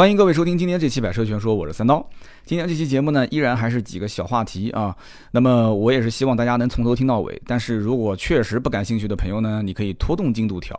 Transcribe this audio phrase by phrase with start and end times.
[0.00, 2.02] 欢迎各位收听今天这期《百车全说》，我是三刀。
[2.46, 4.96] 今天这期节目呢，依然还是几个小话题啊。
[5.30, 7.38] 那么我也是希望大家能从头听到尾。
[7.46, 10.74] 但是如果确实不感兴趣的朋友呢，你可以拖动进度条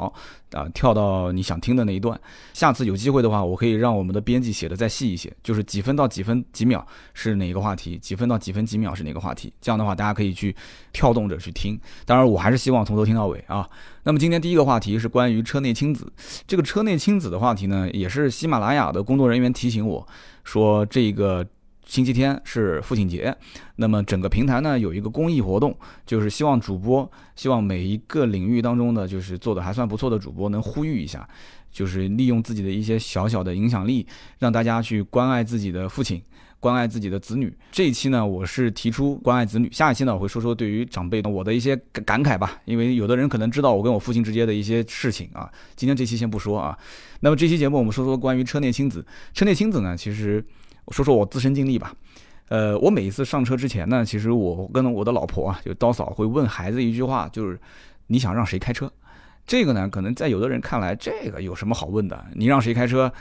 [0.54, 2.20] 啊，跳到你想听的那一段。
[2.54, 6.84] 下次有机会的话，我可以让我们的编辑写的再细一些，就是几分到几分几秒
[7.14, 9.54] 是哪个话题，几分到几分几秒是哪个话题。
[9.62, 10.56] 这样的话，大家可以去
[10.92, 11.80] 跳动着去听。
[12.08, 13.70] 当然，我还是希望从头听到尾啊。
[14.04, 16.12] 那么今天第一个话题是关于车内亲子。
[16.48, 20.08] 这个车内亲子的话题呢，也是喜马拉雅的工作人员提醒我
[20.44, 21.46] 说这个。
[21.84, 23.36] 星期天是父亲节，
[23.76, 25.76] 那么整个平台呢有一个公益活动，
[26.06, 31.28] 就是希望主播，希望每一个领域当中的就是做的还算不错的主播能呼吁一下，
[31.70, 34.08] 就是利用自己的一些小小的影响力，
[34.40, 36.22] 让大家去关爱自己的父亲，
[36.62, 37.54] 关爱自己的子女。
[37.74, 41.76] 这一期呢，我是提出关爱子女，下一期呢我会说说对于长辈的我的一些
[42.06, 45.52] 感慨吧，因为有的人可能知道我跟我父亲之间的一些事情啊。
[45.76, 46.78] 今天这期先不说啊，
[47.20, 50.42] 那么这期节目我们说说关于车内亲子，车内亲子呢其实。
[50.92, 51.94] 说说我自身经历吧，
[52.50, 57.58] 呃，我每一次上车之前呢，其实我跟我的老婆啊，就刀嫂会问孩子一句话，就是
[58.08, 58.92] 你想让谁开车？
[59.46, 62.26] 这个呢，可能在有的人看来，这个有什么好问的？
[62.34, 63.14] 你让谁开车？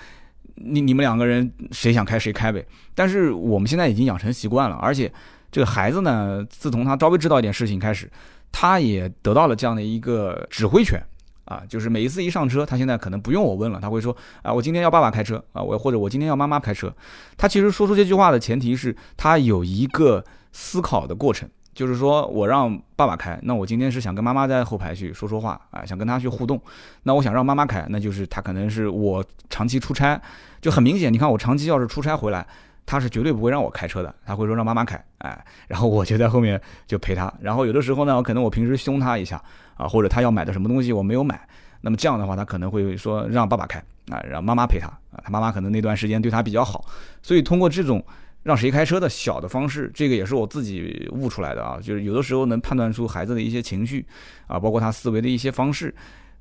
[0.56, 2.64] 你你们两个人谁想开谁开呗。
[2.94, 5.12] 但是我们现在已经养成习惯了，而且
[5.50, 8.10] 这个孩子呢，自从他稍微知道一点事情开始，
[8.52, 11.02] 他也得到了这样的一个指挥权。
[11.46, 16.94] 啊，就是每一次一上车，他现在可能不用我问了，他会说啊，我今天要爸爸开车啊，我或者我今天要妈妈开车。
[17.36, 26.60] 他其实说出这句话的前提是他有一个思考的过程，就是说我让爸爸开，那我今天是想跟妈妈在后排去说说话啊，想跟他去互动。
[27.02, 30.20] 那我想让妈妈开，那就是他可能是我长期出差，
[30.60, 32.46] 就很明显，你看我长期要是出差回来，
[32.84, 37.32] 他是绝对不会让我开车的，他会说让妈妈开，哎，然后我就在后面就陪他。
[37.40, 39.42] 然后有的时候呢，可能我平时凶他一下。
[39.80, 41.40] 啊，或者他要买的什么东西我没有买，
[41.80, 46.84] 那么这样的话，他可能会说让爸爸开啊，让妈妈陪他啊，他妈妈可能那段时间对他比较好，
[47.22, 48.04] 所以通过这种
[48.42, 54.04] 让谁开车的小的方式，这个也是我自己悟出来的啊，就是有的时候能判断出孩子的一些情绪
[54.46, 55.94] 啊，包括他思维的一些方式，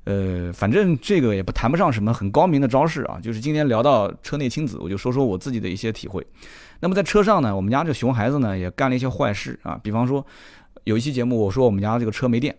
[0.04, 6.26] 呃，反正这个也不谈不上什么很高明的招式啊，就是今天聊到车内亲子，我就说说我自己的一些体会。
[6.80, 10.24] 那么在车上呢，我们家这熊孩子呢也干了一些坏事啊，比方说
[10.84, 12.56] 有一期节目我说我们家这个车没电。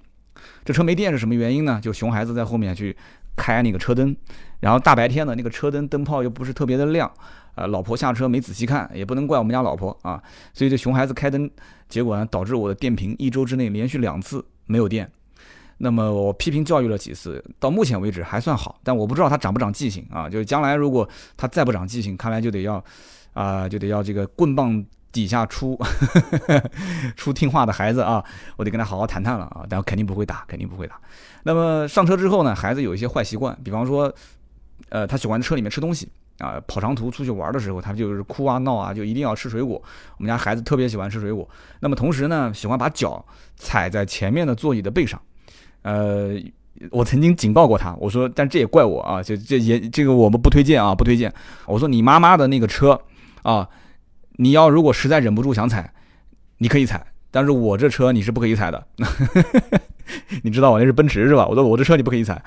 [0.64, 1.80] 这车没电是什么原因呢？
[1.82, 2.96] 就熊孩子在后面去
[3.36, 4.16] 开那个车灯，
[4.60, 7.12] 然后大白天的那个车灯灯泡又不是特别的亮，
[7.56, 10.22] 啊，老婆下车没仔细看，也不能怪我们家老婆啊，
[10.54, 11.50] 所以这熊孩子开灯，
[11.90, 15.10] 结果呢导致我的电瓶一周之内连续两次没有电。
[15.78, 22.84] 那么我批评教育了几次，到目前为止还算好，但我不知道他长不长记性啊，就是将来如果他再不长记性，看来就得要
[23.34, 24.86] 啊就得要这个棍棒。
[25.14, 25.78] 底下出
[27.18, 28.24] 出听话的孩子啊，
[28.56, 30.98] 我得跟他好好谈谈了啊，但我肯定不会打，肯定不会打。
[31.44, 34.10] 那么上车之后呢，孩子有一些坏习惯，比方说，
[34.88, 36.08] 呃，他喜欢车里面吃东西
[36.42, 39.82] 啊，跑长途出去玩的时候，他就是哭啊闹啊，就一定要吃水果。
[40.18, 41.48] 我们家孩子特别喜欢吃水果，
[41.80, 43.24] 那么同时呢，喜欢把脚
[43.56, 45.22] 踩在前面的座椅的背上。
[45.84, 46.32] 呃，
[46.90, 51.34] 我曾经警告过他，我说，但这也怪我啊，就这也这个我们不推荐啊，不推荐。
[51.68, 53.00] 我说你妈妈的那个车
[53.44, 53.70] 啊。
[54.38, 55.94] 你要如果实在忍不住想踩，
[56.58, 58.88] 你可以踩，但是我这车你是不可以踩的。
[60.42, 61.46] 你知道我那是奔驰是吧？
[61.46, 62.42] 我说我这车你不可以踩。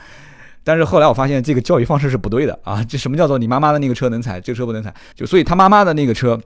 [0.65, 2.83] 但是后来我发现这个教育方式是不对的啊！
[2.83, 4.93] 这什么叫做你妈妈的那个车能踩，这个车不能踩？
[5.15, 6.41] 就所以他妈妈的那个车，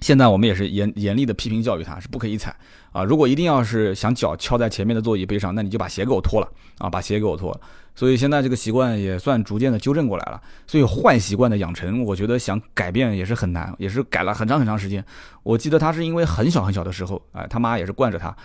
[0.00, 2.54] 现在我们也是严严厉的批评教育他，是不可以踩
[2.92, 3.04] 啊！
[3.04, 6.48] 如果一定要是想脚敲在前面的座椅背上，那你就把鞋给我脱了
[6.78, 6.90] 啊！
[6.90, 7.60] 把鞋给我脱了。
[7.94, 10.38] 所以现在这个习惯也算逐渐的纠正过来了。
[10.66, 15.02] 所以坏习惯的养成，我觉得想改变也是很难，也是改了很长很长时间。
[15.42, 18.36] 我记得他是因为很小很小的时候，哎，他妈也是惯着他，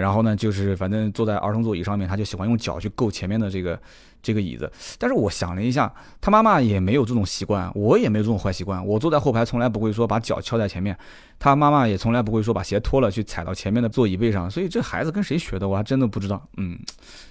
[0.00, 3.80] 然后呢，就是反正坐在儿童座椅上面，他就喜欢用脚去够前面的这个
[4.22, 4.70] 这个椅子。
[4.98, 8.84] 但是我想了一下，他妈妈也没有这种习惯，我也没有这种坏习惯。
[8.86, 10.96] 我坐在后排从来不会说把脚翘在前面，
[11.38, 14.50] 他妈妈也从来不会说把鞋脱了去踩到前面的座椅背上。
[14.50, 16.42] 所以这孩子跟谁学的，我还真的不知道。
[16.56, 16.78] 嗯。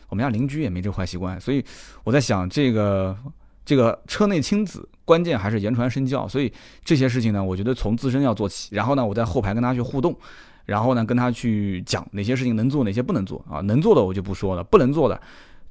[0.10, 1.64] 我们家邻居也没这坏习惯，所以
[2.04, 3.16] 我在想，这个
[3.64, 6.28] 这个车内亲子，关键还是言传身教。
[6.28, 6.52] 所以
[6.84, 10.14] 这些事情呢，我觉得从自身要做起，然后呢，我在后排跟他去互动，
[10.66, 13.60] 然后呢，跟他去讲哪些事情能做，哪些不能做啊。
[13.62, 15.20] 能做的我就不说了，不能做的，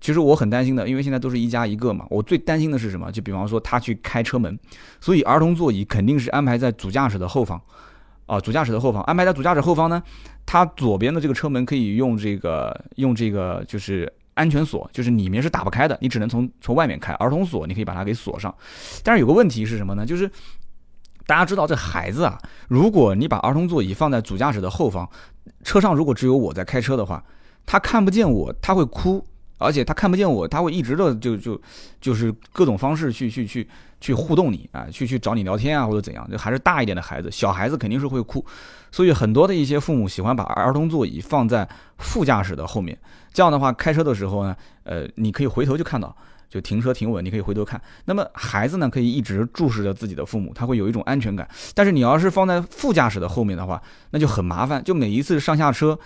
[0.01, 2.07] 其实我很担心的，因为现在都是一家一个嘛。
[2.11, 3.11] 我最担心的是什么？
[3.13, 4.59] 就比方说他去开车门，
[5.01, 7.61] 所以儿童座椅肯定是安排在主驾驶的后方
[8.27, 10.03] 啊，主驾驶的后方安排在主驾驶后方呢，
[10.45, 14.13] 他左边的这个车门可以用这个用这个就是。
[14.35, 17.13] 安全锁就是里面是打不开的，你只能从从外面开。
[17.15, 18.55] 儿童锁你可以把它给锁上，
[19.05, 20.07] 但是有个问题是什么呢？
[20.07, 20.31] 就是
[21.31, 22.37] 大家知道这孩子啊，
[22.67, 25.09] 如果你把儿童座椅放在主驾驶的后方，
[25.63, 27.23] 车上如果只有我在开车的话，
[27.65, 29.25] 他看不见我，他会哭
[29.57, 31.61] 而且他看不见我，他会一直的就就
[32.01, 33.69] 就是各种方式去去去
[34.01, 38.45] 去互动你啊，去去找你聊天啊或者怎样，就还是大一点的孩子，小孩子肯定是会哭，
[38.91, 41.69] 所以很多的一些父母喜欢把儿童座椅放在
[41.99, 42.99] 副驾驶的后面，
[43.33, 46.17] 这样的话开车的时候呢，呃，你可以回头就看到。
[46.51, 47.81] 就停车停稳，你可以回头看。
[48.05, 51.49] 那么孩子呢，可以一直注视着自己的父母，他会有一种安全感。
[51.75, 53.81] 但是你要是放在副驾驶的后面的话，
[54.11, 54.83] 那就很麻烦。
[54.83, 55.99] 就每一次上下车，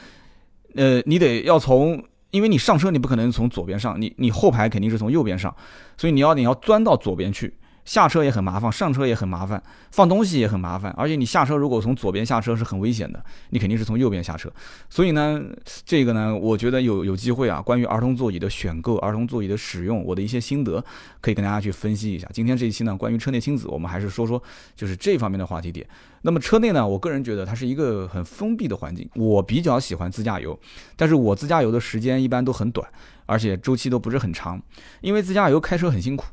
[0.74, 5.54] 呃，你得要从，因为你上车你不可能从左边上，你你后排肯定是从右边上，
[5.96, 7.52] 所以你要你要钻到左边去。
[7.84, 14.50] 下车也很麻烦，上车也很麻烦，放东西也很麻烦，而且你下车如果从左边下车是很危险的，你肯定是从右边下车。
[14.88, 15.40] 所以呢，
[15.84, 20.82] 这个呢，我觉得有有机会啊，关于儿童座椅的选购、儿童座椅的使用，我的一些心得
[21.20, 22.26] 可以跟大家去分析一下。
[22.32, 24.42] 今天这一期呢，关于车内亲子，我们还是说说
[24.74, 25.86] 就是这方面的话题点。
[26.22, 30.58] 那么车内呢，我个人觉得它是一个很封闭的环境，我比较喜欢自驾游，
[30.96, 32.88] 但是我自驾游的时间一般都很短，
[33.26, 34.58] 而且周期都不是很长，
[35.02, 36.24] 因为自驾游开车很辛苦。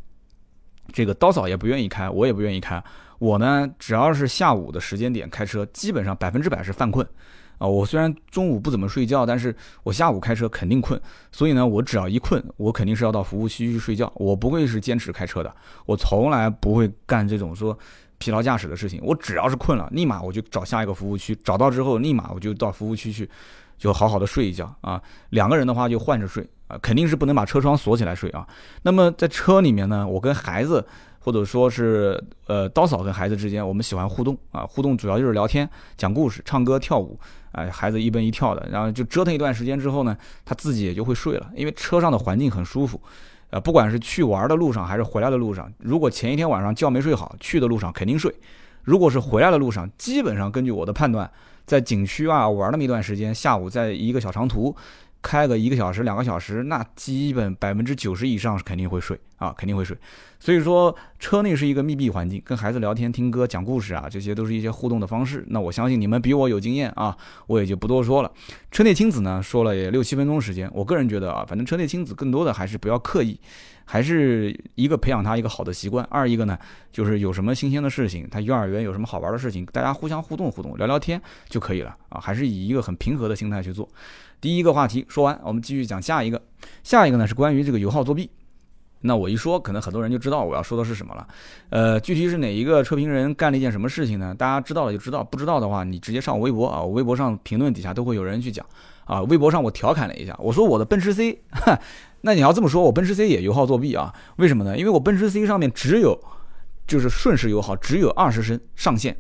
[0.92, 2.84] 这个刀嫂也不愿意开，我也不愿意开。
[3.20, 7.08] 我呢，只要是下午的时间点开车，基本上百分之百是犯困
[7.60, 7.68] 啊。
[7.68, 11.00] 我虽然中午不怎么睡觉，但是我下午开车肯定困。
[11.32, 14.12] 所以呢，我只要一困，我肯定是要到服务区去睡觉。
[14.16, 15.56] 我不会是坚持开车的，
[15.86, 17.78] 我从来不会干这种说
[18.18, 19.00] 疲劳驾驶的事情。
[19.04, 23.30] 我只要是困了，立马我就找下一个服务区，找到之后立马我就到服务区去，
[23.78, 25.00] 就好好的睡一觉啊。
[25.30, 26.44] 两个人的话就换着睡。
[26.72, 28.48] 啊，肯定是不能把车窗锁起来睡啊。
[28.84, 30.86] 那么在车里面呢，我跟孩子，
[31.20, 34.66] 或者说是呃刀嫂跟孩子之间，我们喜欢互动啊。
[34.66, 37.20] 互动主要就是聊天、讲故事、唱歌、跳舞。
[37.52, 40.16] 哎，孩子一蹦一跳的，然后就折腾一段时间之后呢，
[40.46, 43.02] 他自己也就会睡了，因为车上的环境很舒服。
[43.50, 48.32] 呃，不管是去玩的路上还是回来的路上，如果前一天晚上觉没睡好，去的路上肯定睡；
[48.84, 51.30] 如果是回来的路上，基本上根据我的判断，
[51.66, 54.74] 在景区啊玩那么一段时间，下午在一个小长途。
[55.22, 59.98] 开个一个小时、两个小时，那基本百分之九十以上是肯定会睡啊，肯定会睡。
[60.40, 65.46] 所以说，车内是一个密闭环境，跟孩子聊天、听歌、讲故事啊，这些都是一些互动的方式。
[65.50, 67.16] 那我相信你们比我有经验啊，
[67.46, 68.32] 我也就不多说了。
[68.72, 73.40] 车内亲子呢，说了也六七分钟时间，我个人觉得啊，反正车内亲子更多的还是不要刻意，
[73.86, 76.58] 还是一个培养他一个好的习惯，二一个呢，
[76.92, 83.88] 就是有什么新鲜的事情，他幼儿园有什么好玩的事情，大家互相互动互动，聊聊天就可以了啊，还是以一个很平和的心态去做。
[84.42, 86.42] 第一个话题说完，我们继续讲下一个。
[86.84, 88.28] 下一个呢是关于这个油耗作弊。
[89.04, 91.28] 那我一说，可能很多人就知道我要说的是什么了。
[91.70, 94.34] 呃，具体是哪一个车评人干了一件什么事情呢？
[94.36, 98.66] 大家知道了就知道，不知道的话，你直接上我微博啊，我微博上评论底下都会有人去讲
[99.06, 99.22] 啊。
[99.24, 101.40] 微博上我调侃了一下，我说我的奔驰 C，
[102.22, 104.14] 那你要这么说，我奔驰 C 也油耗作弊啊？
[104.38, 104.78] 为什么呢？
[104.78, 106.20] 因为我奔驰 C 上面只有
[106.88, 109.16] 就是瞬时油耗只有二十升上限，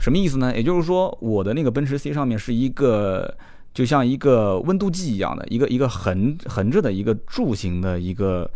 [0.00, 0.54] 什么意思呢？
[0.54, 3.36] 也就是说，我的那个奔驰 C 上面是一个。
[3.74, 8.48] 就像一个温度计一样的一个一个横横着的一个柱形的一个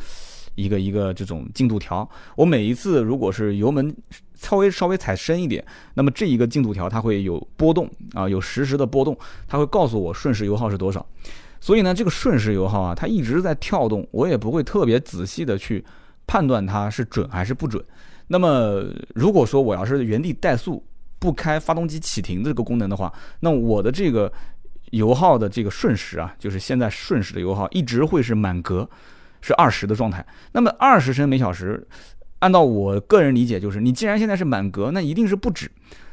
[0.55, 3.95] 一个一个这种进度条，我每一次如果是油门
[4.35, 9.19] 稍微稍微踩深一点，那么这一个进度条它会有波动啊，有实时的波动，
[9.49, 11.05] 它会告诉我瞬时油耗是多少。
[11.61, 15.85] 所以呢，这个瞬时油耗啊，它一直在跳动，我也不会特别仔细的去
[16.29, 17.85] 判断它是准还是不准。
[18.29, 18.85] 那么
[19.15, 20.85] 如果说我要是原地怠速
[21.19, 24.33] 不开发动机启停这个功能的话，那我的这个。
[24.91, 28.89] 油耗的这个瞬时啊，就是现在瞬时的油耗一直会是满格，
[29.41, 30.25] 是二十的状态。
[30.53, 31.87] 那么二十升每小时，
[32.39, 35.71] 按照我个人理解，就是你既然现在是满格，那一定是不止。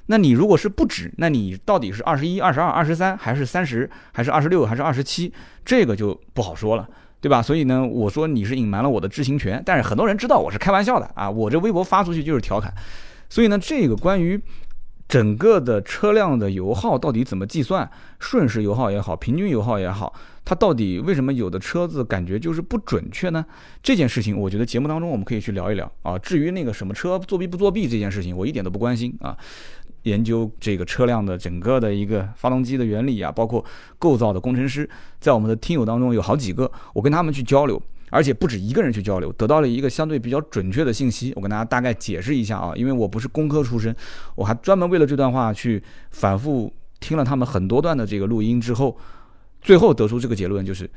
[0.07, 5.33] 那你如果是不止，那你到底是二十一、二十二、二十三，还是三十，还是二十六，还是二十七？
[5.63, 6.87] 这个就不好说了，
[7.19, 7.41] 对吧？
[7.41, 12.73] 所以呢，我说你是隐瞒了我的知情权，但是很多人知道我是开玩笑的啊，我这微博发出去就是调侃。
[13.29, 14.39] 所以呢，这个关于。
[15.07, 17.89] 整个的车辆的油耗到底怎么计算？
[18.19, 20.11] 瞬时油耗也好，平均油耗也好，
[20.43, 23.45] 它到底为什么有的车子感觉就是不准确呢？
[23.83, 26.17] 这件事情，我觉得节目当中我们可以去聊一聊啊。
[26.17, 29.37] 至于那个什么车作弊不作弊这件事情，我一点都不关心啊。
[30.03, 33.63] 研究这个车辆的整个的一个发动机的原理啊，包括
[33.97, 34.87] 构造的工程师，
[35.19, 37.81] 在我们的听友当中有好几个，我跟他们去交流。
[38.11, 41.33] 而且不止一个人去交流，得到了一个相对比较准确的信息。
[41.35, 43.95] 我跟大家大概解释一下啊，因为我不是工科出身，
[44.35, 45.81] 我还专门为了这段话去
[46.11, 48.97] 反复听了他们很多段的这个录音之后，
[49.61, 50.89] 最后得出这个结论，就是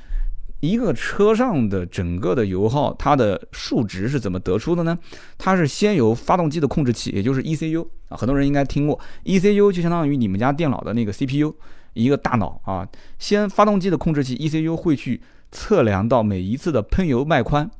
[0.61, 4.97] 一个车上的整个的油耗，它的数值是怎么得出的呢？
[5.39, 11.55] 它是先由发动机的控制器，也就是 ECU 啊，很多人应该听过，ECU 就相当于你们家电脑的那个 CPU，
[11.95, 12.87] 一个大脑啊，
[13.19, 15.21] 先发动机的控制器 ECU 会去。
[15.51, 17.71] 测量到每一次的喷油脉宽，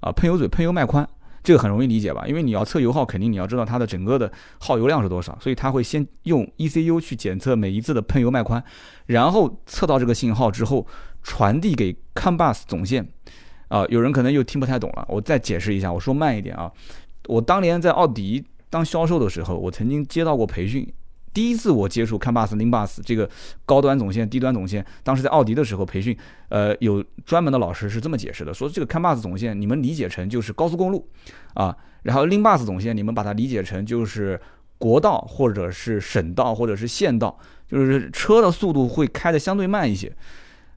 [0.00, 1.08] 啊，喷油嘴、喷油脉宽，
[1.42, 2.24] 这个很容易理解吧？
[2.26, 8.62] 因为你要测油耗，肯定你要知道它的整个的耗油量是多少，所以它会先用 ECU 去检测每一次的喷油脉宽，
[9.06, 10.86] 然后测到这个信号之后，
[11.22, 13.06] 传递给 CAN bus 总线，
[13.68, 16.70] 啊，有人可能又听不太懂了，我再解释一下，我说慢一点啊。
[17.28, 20.86] 我当年在奥迪当销售的时候，我曾经接到过培训。
[21.36, 23.28] 第一次我接触 CAN BUS、LIN BUS 这个
[23.66, 26.16] 高端总线、低端总线，当时在奥迪的时候培训，
[26.48, 31.06] 呃，有专门的老师是这么解释的，说这个 CAN BUS 总线你们理解成就是高速公路
[31.52, 34.40] 啊，然后 LIN BUS 总线你们把它理解成就是
[34.78, 37.38] 国道或者是省道或者是县道，
[37.68, 40.10] 就是车的速度会开的相对慢一些。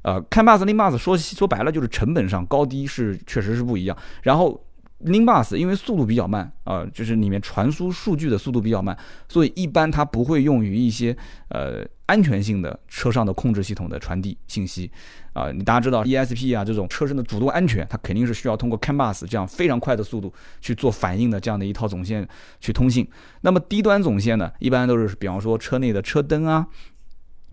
[0.01, 4.62] 呃，CAN BUS、LIN BUS 说说白了就是成本上高低是确实是不一样，然后。
[5.06, 8.98] Linbus 因为速度比较慢啊，就是里面传输数据的速度比较慢，
[9.29, 11.15] 所以一般它不会用于一些
[11.50, 14.91] 呃安全性的车上的控制系统的传递信息
[15.32, 15.51] 啊。
[15.53, 22.27] 你大家知道 ESP 啊这种车身的主动安全，它肯定是需要通过 CAN BUS 这样非常快的速度去做反应的这样的一套总线
[22.60, 23.08] 去通信。
[23.39, 26.68] 那么低端总线呢，一般都是比方说车内的车灯啊，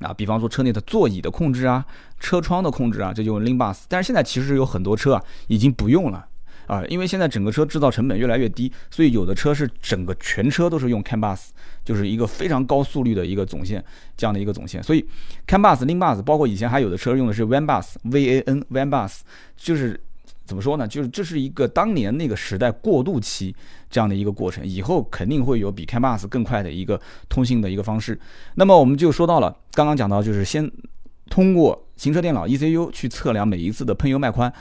[0.00, 1.86] 啊，比方说车内的座椅的控制啊，
[2.18, 3.84] 车窗的控制啊，这就 Linbus。
[3.88, 6.26] 但是现在其实有很多车啊已经不用了。
[6.66, 11.50] 啊，因为现在整个车制造成本越来越低，所以有的车是整个全车都是用 CAN BUS，
[11.84, 13.84] 就是一个非常高速率的一个总线，
[14.16, 14.82] 这样的一个总线。
[14.82, 15.04] 所以
[15.46, 19.20] CAN BUS、LIN BUS，包括以前还有的车用的是 WAN BUS，V A N WAN BUS，
[19.56, 20.00] 就是
[20.44, 20.86] 怎么说呢？
[20.86, 23.54] 就是这是一个当年那个时代过渡期
[23.88, 28.18] 这样的一个过程，以后肯定会有比 CAN BUS 更快的一个通信的一个方式。
[28.56, 30.70] 那么我们就说到了，刚刚讲到就是先
[31.30, 34.52] 通过行车电脑 ECU 去测量每一次的喷油脉宽。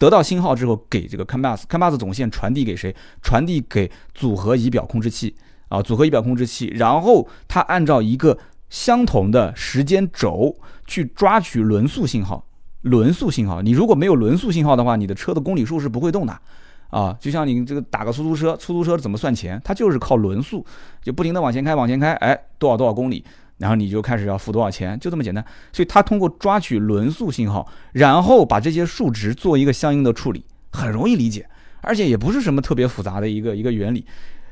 [0.00, 2.96] 得到信号之后，给这个 CAN BUS，CAN BUS 总线传递给谁？
[3.20, 5.36] 传递给组合仪表控制器
[5.68, 6.68] 啊，组合仪表控制器。
[6.74, 8.38] 然后它按照一个
[8.70, 12.42] 相同的时间轴去抓取轮速信号，
[12.80, 13.60] 轮速信号。
[13.60, 16.40] 你如果没有轮速信号的话，你的车的公里数是不会动的
[16.88, 17.14] 啊。
[17.20, 19.60] 就像你这个打个出租车，出租车怎么算钱？
[19.62, 20.64] 它就是靠轮速，
[21.02, 23.22] 就不停的往前开，往前开，哎，多少多少公里。
[23.60, 25.44] 然后你就开始要付多少钱，就这么简单。
[25.70, 31.46] 所以它通过抓取轮速信号，然后把这些数值做一个相应的处理，很容易理解，
[31.82, 34.06] 而且也不是什么特别复杂的一个一个原理。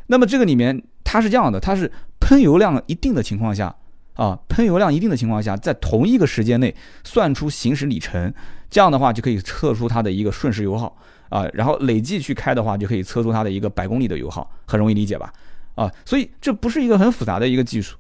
[0.08, 3.74] 那么这个里面它是这样的，它是喷油量一定的情况下
[4.12, 8.32] 啊，喷油量一定的情况下，在同一个时间内算出行驶里程，
[8.68, 10.94] 这样的话就可以测出它的一个瞬时油耗
[11.30, 15.32] 啊，然后累计去开的话，就可以测出它的一个百公里的油耗，很容易理解吧？
[15.76, 17.96] 啊，所以这不是一个很复杂的一个技术。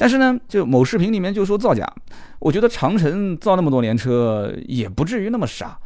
[0.00, 1.86] 但是呢，就某视频里面就说造假，
[2.38, 5.78] 我觉得长城造那么多年车也不至于那么傻。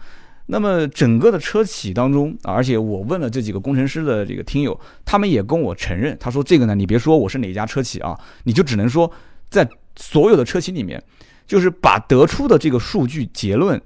[0.47, 9.11] 那么整个的车企当中，而且我问了这几个工程师的这个听友，他们也跟我承认，他说这个呢，你别说我是哪家车企啊，你就只能说
[9.51, 11.03] 在所有的车企里面，
[11.45, 13.83] 就是把得出的这个数据结论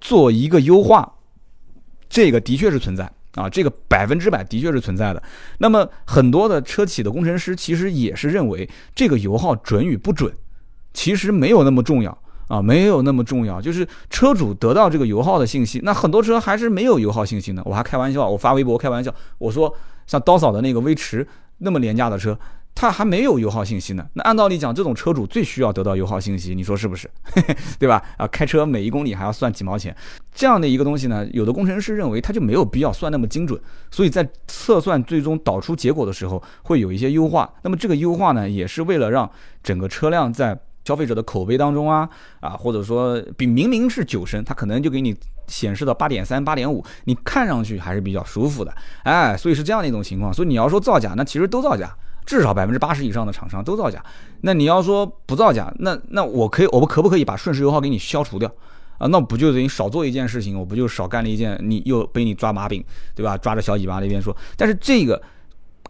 [0.00, 1.12] 做一个优化，
[2.08, 3.12] 这个的确是存在。
[3.36, 5.22] 啊，这个百分之百的确是存在的。
[5.58, 10.32] 那么很多的车企的工程师其实也是认为这个油耗准与不准，
[10.92, 13.60] 其实没有那么重要啊，没有那么重要。
[13.60, 17.62] 就是车主得到这个油耗的信息，那很多车还是没有油耗信息呢。
[17.64, 19.72] 我还开玩笑，我发微博开玩笑，我说
[20.06, 21.26] 像刀嫂的那个威驰
[21.58, 22.36] 那么廉价的车。
[22.76, 27.10] 它还没有油耗信息呢，那按道理讲，这种车主最需要得到油耗信息，你说是不是？
[27.80, 28.02] 对吧？
[28.18, 29.96] 啊，开车每一公里还要算几毛钱，
[30.34, 33.58] 这样的一个东西呢，有的工程师认为它就没有必要算那么精准，
[33.90, 37.50] 所以在测算最终导出结果的时候，会有一些优化。
[37.62, 39.30] 那么这个优化呢，也是为了让
[39.62, 42.06] 整个车辆在消费者的口碑当中啊，
[42.40, 45.16] 啊，或者说比明明是九升，它可能就给你
[45.46, 48.70] 显示到八点三、八点五，你看上去还是比较舒服的，
[49.04, 50.30] 哎，所以是这样的一种情况。
[50.30, 51.90] 所以你要说造假，那其实都造假。
[52.26, 54.04] 至少百分之八十以上的厂商都造假，
[54.42, 58.50] 那你要说不造假，那那我可以，我们可不可以把瞬时油耗给你消除掉
[58.98, 59.06] 啊？
[59.06, 63.38] 那不就等于少做一件事情，我不就少干了一件，你又被你抓把柄，对吧？
[63.38, 65.22] 抓着小尾巴那边说，但是这个。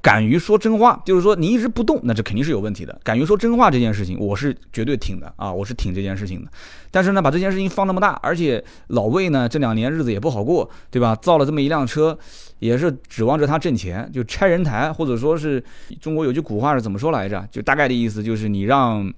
[0.06, 2.96] 敢于说真话，就是说你一直不动，那这肯定是有问题的。
[3.02, 6.50] 敢于说真话这件事情，我是绝对挺的啊，我是挺这件事情的。
[6.92, 11.16] 但是呢，把这件事情放那么大，而且老魏呢这两年日子也不好过，对吧？
[11.16, 12.16] 造了这么一辆车，
[12.60, 15.60] 也是指望着他挣钱，就拆人台，或者说是
[16.00, 17.44] 中国有句古话是怎么说来着？
[17.50, 19.12] 就大概的意思就是你让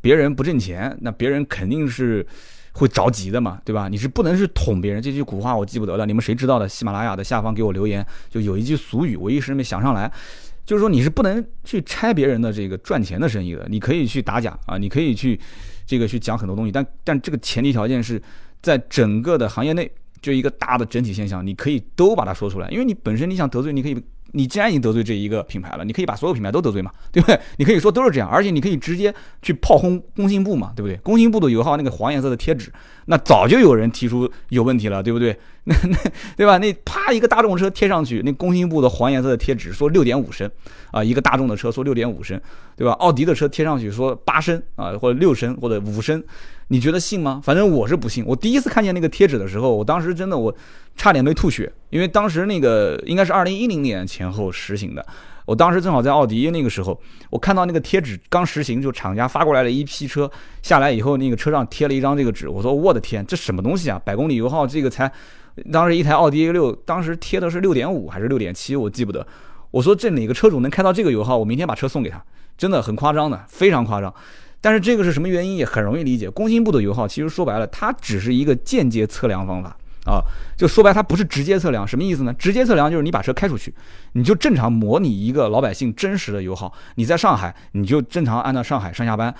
[0.00, 2.24] 别人不挣钱，那别人肯定是。
[2.72, 3.88] 会着急的嘛，对吧？
[3.88, 6.68] 你是不能是捅别人，这句古话我记不得了，你们谁知道的？
[6.68, 10.10] 喜马拉雅的下方给我留言，就有一句俗语，我一时没想上来，
[10.64, 13.66] 就是说你是不能去拆别人的这个赚钱的生意的。
[13.68, 15.38] 你可以去打假啊，你可以去
[15.86, 18.20] 这个去讲很多东西，但但这个前提条件是
[18.60, 24.02] 在整个的行业内，就一个大的整体现象，你可以都把它说出来，因为你本身你想得罪，你可以。
[24.32, 27.38] 你既然已经得罪这一个品牌了，你可以把所有品牌都得罪嘛， 对不对？
[27.56, 30.96] 你可以说都是这样，而且你可以直接去炮轰工信部嘛，对不对？
[30.96, 32.72] 工信部的油耗那个黄颜色的贴纸，
[33.06, 35.38] 那早就有人提出有问题了，对不对？
[35.64, 35.96] 那那
[36.36, 36.58] 对吧？
[36.58, 40.50] 那啪一个大众车贴上去，那工信部的黄颜色的贴纸说六点五升
[40.90, 42.40] 啊，一个大众的车说六点五升，
[42.76, 42.92] 对吧？
[42.94, 46.20] 奥迪的车贴上去说八升啊，或者六升或者五升，
[46.72, 47.38] 你觉得信吗？
[47.44, 48.24] 反正我是不信。
[48.26, 50.52] 我第一次看见那个贴纸的时候，我当时真的我
[50.96, 55.04] 差点没吐血，因为当时那个应该是二零一零年前后实行的。
[55.44, 56.98] 我当时正好在奥迪那个时候，
[57.28, 60.30] 我看到那个贴纸刚实行，就厂家发过来了一批车
[60.62, 62.48] 下来以后，那个车上贴了一张这个纸。
[62.48, 64.00] 我说我的天，这什么东西啊？
[64.02, 65.12] 百公里油耗这个才，
[65.70, 69.26] 当时一台奥迪 A 六，当时贴的是六点五还是六点七，我记不得。
[69.72, 71.36] 我说这哪个车主能开到这个油耗？
[71.36, 72.24] 我明天把车送给他，
[72.56, 74.14] 真的很夸张的，非常夸张。
[74.62, 79.76] 但是这个是什么原因也很容易理解，工信部的油耗其实说白了，它只是一个间接测量方法。
[80.04, 80.18] 啊，
[80.56, 82.34] 就说白，它不是直接测量，什么意思呢？
[82.34, 83.72] 直接测量就是你把车开出去，
[84.14, 86.72] 你就正常模拟一个老百姓真实的油耗。
[86.96, 89.32] 你在上海，你就正常按照上海上下班，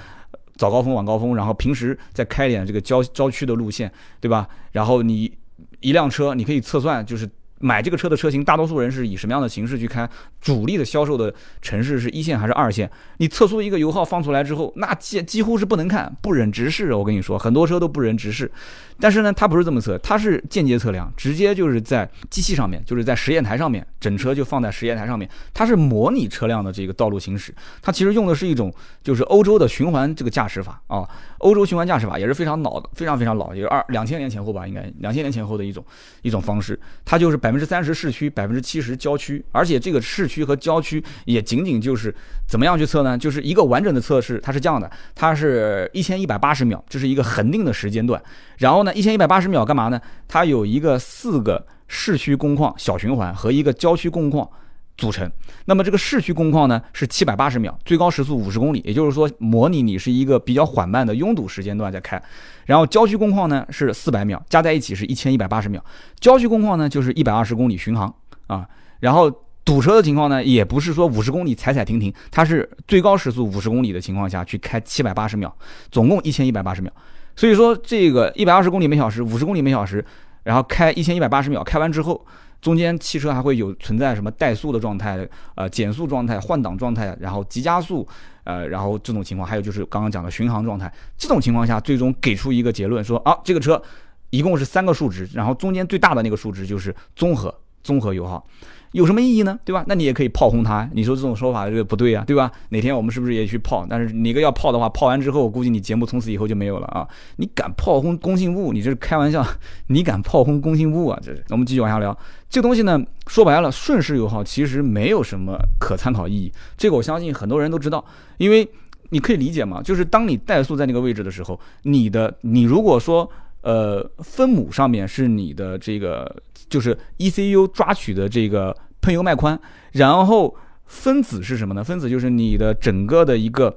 [0.57, 4.49] 早高峰晚高峰，然后平时再开点这个郊郊区的路线，对吧？
[4.73, 5.33] 然后你
[5.81, 7.29] 一辆车，你可以测算，就是。
[7.63, 10.09] 买这个车的车型，大多数人是以什么样的形式去开？
[10.41, 12.91] 主力的销售的城市是一线还是二线？
[13.19, 16.93] 你测出一个油耗放出来之后，那几几乎是不能看，不忍直视。
[16.93, 18.51] 我跟你说，很多车都不忍直视。
[18.99, 27.55] 但是呢，它不是这么测，它是间接测量，直接就是在机器上面，就是在实验台上面，整车就放在实验台上面，它是模拟车辆的这个道路行驶。
[27.81, 31.09] 它其实用的是一种就是欧洲的循环这个驾驶法啊，
[31.39, 35.85] 欧洲循环驾驶法也是非常老的，非常非常老，也是二两千年前后吧，应该两千年前后的一种
[36.23, 36.77] 一种方式。
[37.05, 37.53] 它就是百。
[37.53, 42.15] 百分之三十市区，百分之七十郊区，而且这个市区和郊区也仅仅就是
[42.49, 43.19] 怎么样去测呢？
[43.19, 48.19] 就是一个完整的测试，它是这样的，它是一千一百八十秒，这是一个恒定的时间段。
[48.59, 50.01] 然后呢，一千一百八十秒干嘛呢？
[50.29, 54.49] 它有一个四个市区工况小循环和一个郊区工况。
[54.95, 55.29] 组成，
[55.65, 62.23] 那么这个市区工况呢是七百八十秒，最高时速五十公里，也就是说模拟你是一个比较缓慢的拥堵时间段在开。
[62.67, 65.83] 然后郊区工况呢是四百秒，加在一起是一千一百八十秒。
[66.21, 68.15] 郊区工况呢就是一百二十公里巡航
[68.47, 68.69] 啊。
[69.01, 69.31] 然后
[69.65, 75.53] 堵车的情况呢也不是说五十公里踩踩停停，它是最高时速五十公里的情况下去开七百八十秒，
[75.91, 76.93] 总共一千一百八十秒。
[77.37, 80.05] 所以说这个一百二十公里每小时，五十公里每小时，
[80.43, 82.25] 然后开一千一百八十秒，开完之后。
[82.63, 88.07] 中间汽车还会有存在什么怠速的状态，呃，减速状态、换挡状态，然后急加速，
[88.45, 93.83] 呃，然后这种情况，还有就是刚刚讲的巡航状态，这种情况下，最终给出一个结论说啊，这个车
[94.31, 98.47] 一共是三个数值，然后中间最大的那个数值就是综合综合油耗。
[98.93, 99.59] 有什么意义呢？
[99.65, 99.85] 对吧？
[99.89, 100.89] 那你也可以炮轰他。
[100.93, 102.51] 你说这种说法这个不对呀，对吧？
[102.69, 103.85] 哪天我们是不是也去炮？
[103.89, 107.09] 但是哪个要炮的话，炮完之后，我估计你节目从此以后就没有了啊！
[107.37, 108.73] 你敢炮轰工信部？
[108.73, 109.45] 你这是开玩笑？
[109.89, 111.19] 你敢炮轰工信部啊？
[111.23, 111.43] 这是。
[111.49, 112.17] 我们继续往下聊。
[112.49, 116.53] 这个东西呢，说白了，顺势油耗其实没有什么可参考意义。
[116.77, 118.05] 这个我相信很多人都知道，
[118.37, 118.69] 因为
[119.09, 123.31] 你可以理解嘛，就是当你怠速在那个位置的时候，你的你如果说
[123.63, 126.43] 呃分母上面是你的这个。
[126.69, 129.61] 就是 ECU 抓取的这个喷油脉宽，
[129.93, 131.85] 然后分子是什么呢？
[131.85, 133.77] 分子就是你的整个的一个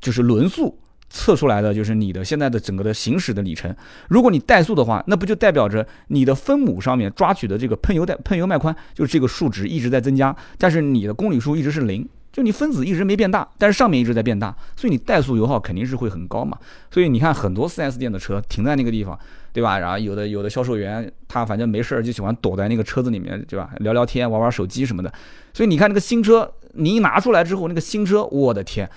[0.00, 0.78] 就是轮速
[1.10, 3.76] 测出来的，就是你的现在的整个的行驶的里程。
[4.08, 12.08] 如果你怠速的话，那不就代表着你的分母上面抓取的这个喷油带喷油脉宽，就是这个数值一直在增加，但是你的公里数一直是零。
[12.34, 16.58] 就你分子一直没变大，但是上面一直在变大，所以你怠速油耗肯定是会很高嘛。
[16.90, 19.16] 所以你看很多 4S 店的车停在那个地方，
[19.52, 19.78] 对吧？
[19.78, 23.70] 然后有的有的销售员他反正没事儿就喜欢躲在那个车子里面，对吧？
[23.78, 25.12] 聊聊天、玩玩手机什么的。
[25.52, 28.90] 所以你看那个新车，你一拿出来之后，那个新车，我的天，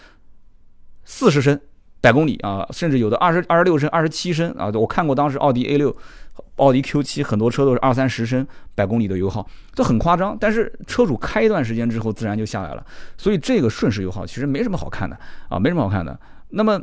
[1.06, 1.62] 四十升
[2.02, 4.72] 百公里啊，甚至有的二十二十六升、二十七升啊。
[4.74, 5.96] 我看过当时奥迪 A 六。
[6.58, 10.38] 奥迪 Q7 很多车都是二三十升百公里的油耗，这很夸张。
[10.40, 12.86] 但是车主开一段时间之后，自然就下来了。
[13.18, 15.18] 所以这个瞬时油耗其实没什么好看的
[15.50, 16.20] 啊，没什么好看的。
[16.50, 16.82] 那么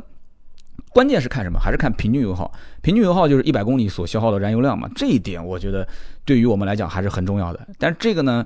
[0.89, 1.59] 关键是看什么？
[1.59, 2.51] 还是看平均油耗？
[2.81, 4.89] 平均油耗就是一百公里所消耗的燃油量嘛。
[4.95, 5.87] 这一点我觉得
[6.23, 7.67] 对于我们来讲还是很重要的。
[7.77, 8.45] 但是这个呢，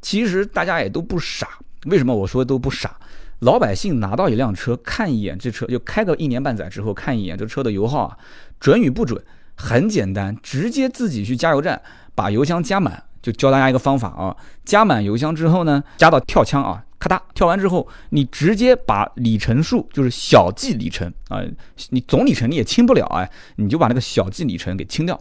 [0.00, 1.48] 其实大家也都不傻。
[1.86, 2.96] 为什么我说都不傻？
[3.40, 8.18] 老百姓拿到一辆车看一眼，这车就开个一年半载之后看一眼这车的油耗啊，
[8.58, 9.20] 准与不准？
[9.60, 11.82] 很简单，直接自己去加油站
[12.14, 14.34] 把油箱加满，就教大家一个方法啊。
[14.64, 21.42] 加满油箱之后呢，加到跳枪啊，咔嗒跳完之后，你直接把里程数，就是小计里程啊，
[21.90, 25.20] 你总里程你也清不了哎，你就把那个小计里程给清掉。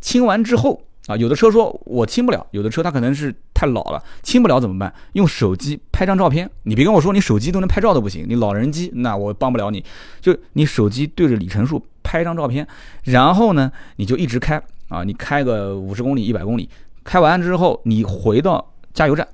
[0.00, 4.92] 清完之后啊，有的车说我清不了，有的车它可能是太老了，清不了怎么办？
[5.12, 6.50] 用手机拍张照片。
[6.64, 9.84] 你别跟我说你手机都能拍照都不行，你老人机那我帮不了你。
[10.20, 11.84] 就你手机对着里程数。
[12.08, 12.64] 拍张照片，
[13.02, 16.70] 然后呢，你就一直开啊，你开个五十公里、一百公里，
[17.02, 18.64] 开完之后，你回到
[18.94, 19.26] 加油站，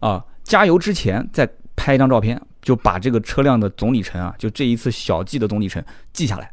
[0.00, 5.80] 啊，加油之前再拍一张照片，就把这个车辆的总里程啊，就这一次小计的总里程
[6.12, 6.50] 记下来。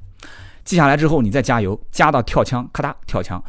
[0.63, 3.43] 记下来之后，你再加油，加到跳枪，咔嗒跳枪，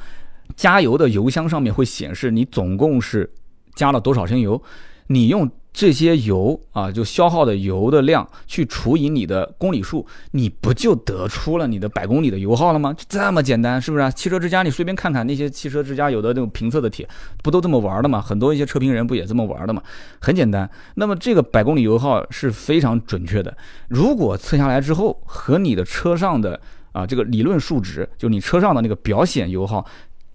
[0.58, 3.32] 加油的油箱上面会显示你总共是
[3.76, 4.60] 加了多少升油，
[5.06, 5.48] 你用。
[5.70, 12.92] 这些油啊，就消耗的油的量去除以你的公里数，你不就得出了你的百公里的油耗了吗？
[12.92, 14.10] 就这么简单，是不是？
[14.10, 17.08] 汽车之家，你随便看看那些汽车之家有的那种评测的帖，
[17.44, 18.20] 不都这么玩的吗？
[18.20, 19.80] 很多一些车评人不也这么玩的吗？
[20.18, 20.68] 很简单。
[20.96, 23.56] 那么这个百公里油耗是非常准确的。
[23.86, 29.86] 如果测下来之后和你的车上的啊这个理论数值，就你车上的那个表显油耗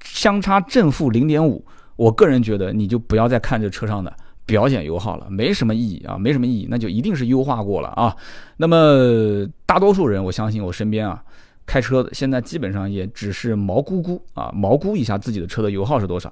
[0.04, 4.14] 相差正负零点五，我个人觉得你就不要再看这车上的。
[4.46, 8.14] 表显油耗了，没什么意义啊，没什么意义，那就一定是优化过了啊。
[8.58, 11.24] 那么大多数人，我相信我身边啊，
[11.66, 16.32] 开车的现在基本上也只是毛估估啊，毛估一下自己的车的油耗是多少，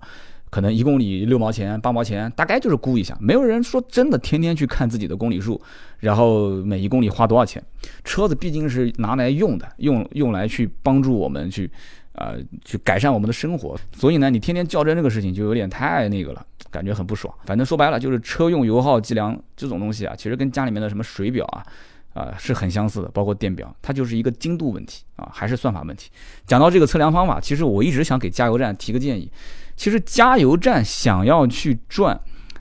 [0.49, 3.17] 可能一公里六毛钱、八毛钱，大概就是估一下。
[3.21, 5.61] 没有人说真的天天去看自己的公里数，
[5.99, 7.63] 然后每一公里花多少钱。
[8.03, 11.71] 车子毕竟是拿来用的，用用来去帮助我们去。
[12.21, 17.33] 呃，去改善我们的生活，所以呢，你天天较真这个事情就有点太那个了，感觉很不爽。
[17.45, 21.65] 反正说白了，就是车用油耗计量这种东西啊，其实跟家里面的什么水表啊，
[22.13, 26.11] 啊是很相似的，包括电表，它就是一个精度问题啊，还是算法问题。
[26.45, 29.31] 讲到这个测量方法，其实我一直想给加油站提个建议，
[29.75, 32.19] 其实加油站想要去赚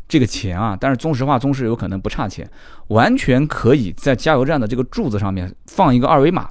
[0.09, 2.51] 这个钱啊，但是中石化、中石油可能不差钱，
[2.88, 6.49] 完全可以在加油站的这个柱子上面放一个二维码。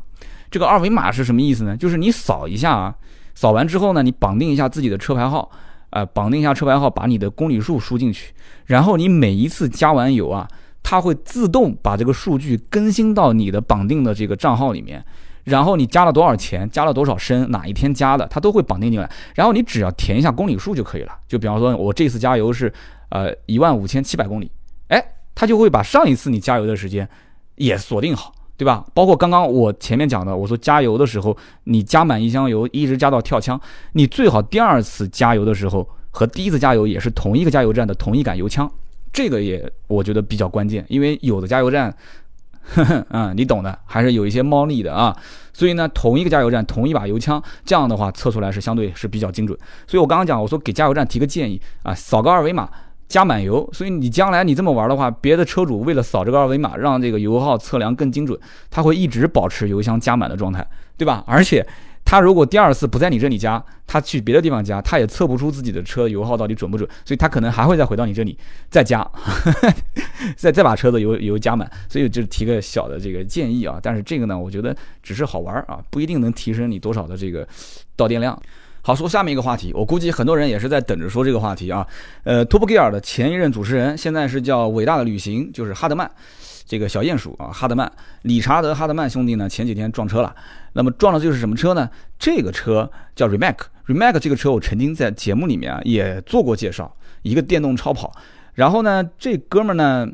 [0.51, 1.77] 这个二维码是什么意思呢？
[1.77, 2.95] 就是你扫一下啊，
[3.35, 5.49] 扫完之后呢，你绑定一下自己的车牌号，
[5.91, 8.33] 呃，绑定一下车牌号，把你的公里数输进去，
[8.65, 10.47] 然后你每一次加完油啊，
[10.81, 15.03] 它会自动把这个数据更新到你的绑定的这个账号里面，
[15.43, 21.13] 然后你加了多少钱，加了多少升，哪一天加的，它都会绑定进来，然后你只要填一下公里数就可以了。
[21.27, 22.71] 就比方说，我这次加油是
[23.09, 24.51] 呃一万五千七百公里，
[24.87, 25.03] 哎，
[25.35, 27.07] 它就会把上一次你加油的时间
[27.55, 28.33] 也锁定好。
[28.59, 28.85] 对吧？
[28.93, 33.57] 包括刚刚我前面讲的，我说加油的时候，你加满一箱油，一直加到跳枪，
[33.93, 38.69] 你最好第二次加油的时候和第一次加油也是同一个加油站的同一杆油枪，
[39.13, 41.95] 这个也我觉得比较关键，因为有的加油站，
[43.11, 45.15] 嗯，你懂的，还是有一些猫腻的啊。
[45.53, 49.57] 所以呢，同一个加油站同一把油枪，这样的话测出来是相对是比较精准。
[49.87, 52.69] 所以我刚刚讲，我说给加油站提个建议啊，扫个二维码。
[53.09, 61.23] 加满油，所以你将来你这么玩的话，别的车主为了扫这个二维码，让这个油耗测量更精准，他会一直保持油箱加满的状态，对吧？
[61.25, 61.65] 而且
[62.05, 68.37] 他如果第二次不在你这里加，他去别的地方加，他也测不出自己的车油耗到底准不准，所以他可能还会再回到你这里
[68.69, 69.05] 再加，
[70.37, 71.69] 再再把车子油油加满。
[71.89, 77.47] 所以就提个小的这个建议啊，但是这个呢，我觉得只是好玩啊，不一定能提升你多少的这个
[77.95, 78.39] 到电量。
[78.81, 81.85] 好，说下面一个话题，我估计很多人也是在等着说这个话题啊。
[82.23, 86.09] 呃，Top Gear 的前一任主持人，现在是叫伟大的旅行，就是哈德曼，
[86.65, 90.33] 这个小鼹鼠啊，哈德曼，理查德·哈德曼兄弟呢，前几天撞车了。
[90.73, 91.89] 那么撞的就是什么车呢？
[92.17, 98.11] 这个车叫 Remac，Remac 这个车我曾经在节目里面啊也做过介绍，一个电动超跑。
[98.53, 100.09] 然后呢，这哥们儿呢。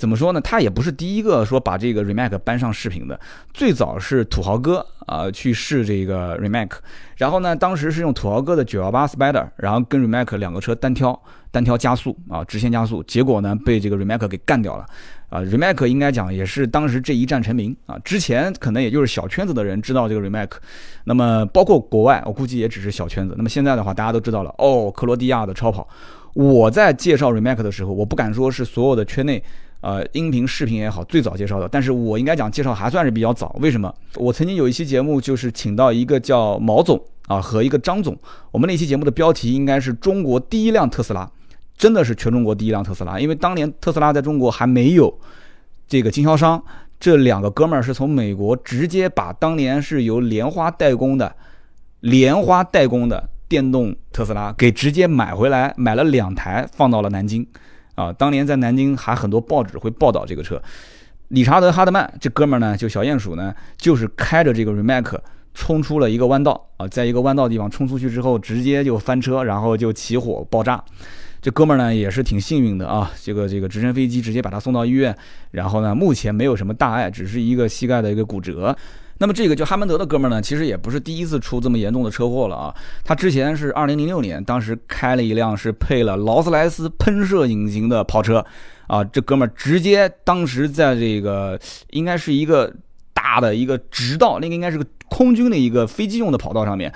[0.00, 0.40] 怎么说呢？
[0.40, 3.20] 他也不是第一个说把这个 Remac 搬上视频的，
[3.52, 6.70] 最早是土豪哥啊去试这个 Remac，
[7.18, 14.86] 然后呢，当时是用土豪哥的918 Spider，然后跟 Remac 两个车单挑，单挑加速啊，直线加速，结果呢被这个 Remac 给干掉了
[15.28, 15.42] 啊。
[15.42, 20.52] Remac 应该讲也是当时这一战成名啊，之前可能也就是小圈子的人知道这个 Remac，
[21.04, 23.34] 那么包括国外，我估计也只是小圈子。
[23.36, 25.86] 那么现在的话，大家都知道了哦，克罗地亚的超跑。
[26.32, 29.42] 我在介绍 Remac 的时候，我不敢说是所有的圈内。
[29.80, 33.56] 呃，音频、视频也好，最早介绍的，但是我应该讲介绍还算是比较早。
[33.60, 33.94] 为什么？
[34.16, 38.14] 我曾经有一期节目，就是请到一个叫毛总啊和一个张总，
[38.50, 41.30] 我们那期节目的标题应该是中国第一辆特斯拉，
[41.78, 43.18] 真的是全中国第一辆特斯拉。
[43.18, 45.18] 因为当年特斯拉在中国还没有
[45.88, 46.62] 这个经销商，
[46.98, 51.34] 这两个哥们儿是从美国直接把当年是由莲花代工的
[52.00, 57.46] 莲花代工的电动特斯拉给直接买回来，买了两台放到了南京。
[57.94, 60.60] 啊，当年在南京还很多报纸会报道这个车，
[61.28, 65.18] 理查德·哈德曼这哥们儿呢，就小鼹鼠呢，就是开着这个 Remac
[65.54, 70.82] 冲出了一个弯道啊，在一个弯道地方冲出去之后，直接就翻车，然后就起火爆炸。
[71.42, 75.16] 这哥们儿呢也是挺幸运的啊，这个这个直升飞机直接把他送到医院，
[75.52, 78.76] 然后呢目前没有什么大碍，只是一个膝盖的一个骨折。
[79.20, 82.74] 那么这个叫哈曼德的哥们儿呢，其实也不是第一次出这么严重的车祸了啊。
[83.04, 88.42] 他之前是二零零六年，当时开了一辆是配了劳斯莱斯喷射引擎的跑车，
[88.86, 92.72] 啊，这哥们儿直接当时在这个应该是一个
[93.12, 96.90] 大的一个直道，那个应该是个空军的一个飞机用的跑道上面。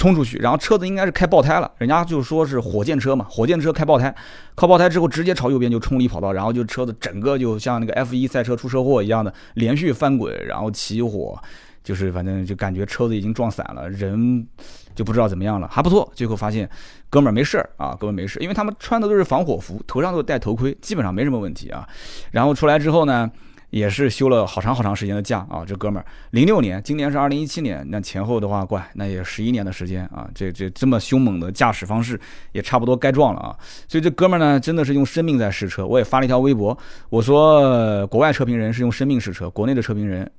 [0.00, 4.14] 冲出去，然后车子应该是开爆胎了，人家就说是火箭车嘛，火箭车开爆胎，
[4.54, 11.38] 靠爆胎之后直接朝右边就冲离跑道，然后就车子整个就像那个 F1 赛车出车祸一样的连续翻滚，然后起火，
[11.84, 14.46] 就是反正就感觉车子已经撞散了，人
[14.94, 16.10] 就不知道怎么样了，还不错。
[16.14, 16.66] 最后发现
[17.10, 21.86] 哥们儿没事儿啊，哥们儿没事，因为他们穿的都是防火服，头上都戴头盔，基本上没什么问题啊。
[22.30, 23.30] 然后出来之后呢？
[23.70, 32.20] 也是休了好长好长时间的假啊，这哥们儿，零六年，今年是二零一七年，那前后的话，怪那也十一年的时间啊，这这这么凶猛的驾驶方式，
[32.52, 33.56] 也差不多该撞了啊。
[33.88, 35.86] 所以这哥们儿呢，真的是用生命在试车。
[35.86, 36.76] 我也发了一条微博，
[37.08, 40.30] 我说国外车评人是用生命试车，国内的车评人，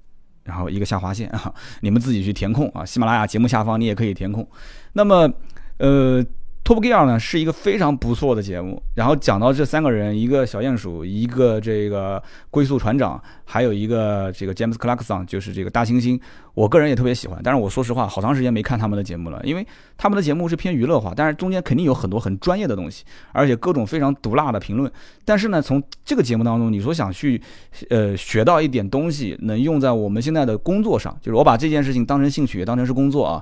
[0.44, 2.86] 然后一个下划线啊，你们自己去填空啊。
[2.86, 4.48] 喜马拉雅节目下方你也可以填空。
[4.94, 5.32] 那么，
[5.78, 6.26] 呃。
[6.64, 16.20] Top Gear 呢是一个非常不错的节目，然后讲到这三个人，一个小鼹鼠，一个这个龟速船长，还有一个这个 James Clarkson，就是这个大猩猩。
[16.54, 19.66] 我个人也特别喜欢，但是我说实话，好长时间没看他们的节目了，因为
[19.98, 24.92] 他们的节目是偏娱乐化，但是中间肯定有很多很专业的东西，而且各种非常毒辣的评论。
[25.24, 27.42] 但是呢，从这个节目当中，你说想去，
[27.90, 33.42] 呃，学到一点东西，能用在我们现在的工作上，就是我把这件事情当成兴趣，也当成是工作啊，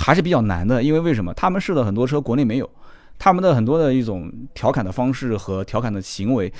[0.00, 0.82] 还是比较难的。
[0.82, 1.32] 因为为什么？
[1.34, 2.68] 他们试的很多车国内没有，
[3.18, 6.52] 他们的很多的一种调侃的方式和调侃的行为，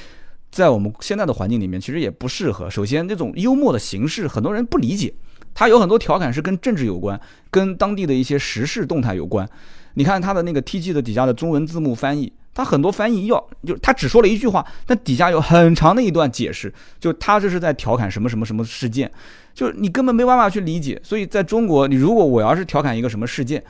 [0.50, 2.68] 在我们现在的环境里面其实也不适合。
[2.68, 5.12] 首先，这种幽默的形式，很多人不理解。
[5.52, 9.48] 他有很多调侃是跟政治有关，跟当地的一些时事动态有关。
[9.94, 19.10] 你看他的那个 T G 的底下的中文字幕翻译，他很多翻译要就他只说了一句话，但底下有很长的一段解释，就他这是在调侃什么什么什么事件，
[19.54, 21.00] 就是你根本没办法去理解。
[21.02, 23.64] 所以在中国，你如果我要是调侃一个什么事件，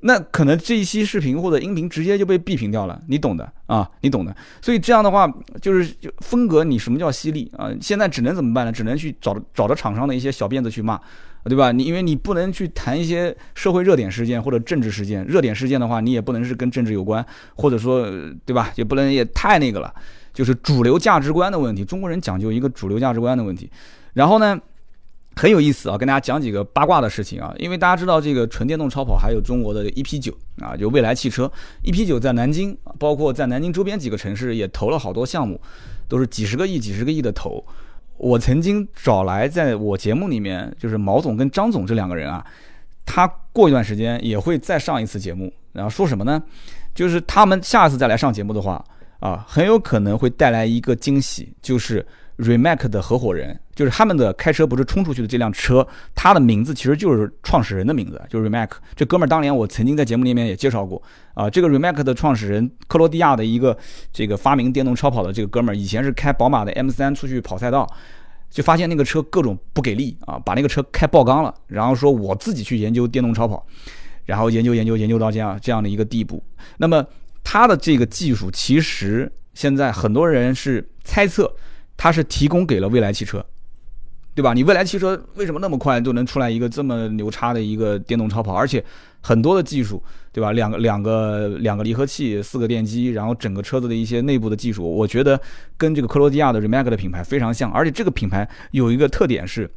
[0.00, 4.34] 那可能这一期视频或者音频直接就被闭屏掉了，你懂的啊，你懂的。
[4.62, 7.70] 所以这样的话，就是就风格，你什么叫犀利啊？
[7.82, 8.72] 现在只能怎么办呢？
[8.72, 10.98] 只能去找找着厂商的一些小辫子去骂，
[11.44, 11.72] 对吧？
[11.72, 17.24] 你因为你不能去谈一些社会热点事件或者政治事件，热点事件的话，你也不能是跟政治有关，
[17.54, 18.06] 或者说，
[18.44, 18.72] 对吧？
[18.76, 19.92] 也不能也太那个了，
[20.32, 21.84] 就是主流价值观的问题。
[21.84, 23.70] 中国人讲究一个主流价值观的问题，
[24.14, 24.58] 然后呢？
[25.36, 27.54] 很有意思啊，跟大家讲几个八卦的事情啊。
[27.56, 31.50] 因为大家知道这个纯电动超跑还有中国的 EP 九啊，就未来汽车
[31.84, 35.58] EP 九在南京，包括在南京周边几个城市也投了好多项目，
[36.08, 37.64] 都是几十个亿、几十个亿的投。
[38.20, 42.44] 我曾经找来在我节目里面，就是毛总跟张总这两个人啊，
[43.04, 46.42] 他过一段时间也会再上一次节目，然后说什么呢？
[46.94, 48.84] 就是他们下次再来上节目的话
[49.20, 52.06] 啊，很有可能会带来一个惊喜，就是。
[52.40, 58.68] Remake 的合伙人就是他们的开车不是冲出去的这辆车，它的名字其实就是创始人的名字，就是 Remac。
[58.94, 63.74] 这哥们儿当年我曾经在节目里面也介绍过啊，这个 Remac 的创始人克罗地亚的一个
[64.12, 67.90] 这个发明电动超跑的这个哥们儿，以前是开宝马的 M3 出去跑赛道，
[68.50, 73.66] 就发现那个车各种不给力啊，把那个车开爆缸了，然后说我自己去研究电动超跑，
[74.26, 76.44] 然后研究研究研究到这样这样的一个地步。
[76.76, 77.02] 那么
[77.42, 81.50] 他的这个技术其实现在很多人是猜测。
[82.02, 83.44] 它是提供给了未来汽车，
[84.34, 84.52] 对吧？
[84.54, 88.54] 你未来汽车为什么那么快就能出来一个这么牛叉的一个电动超跑？
[88.54, 88.82] 而且
[89.20, 90.52] 很多的技术，对吧？
[90.52, 95.40] 两个两个两个离合器，四个电机，然后整个车子的一些内部的技术，我觉得
[95.76, 97.70] 跟这个克罗地亚的 Remac 的品牌非常像。
[97.72, 99.70] 而且这个品牌有一个特点是。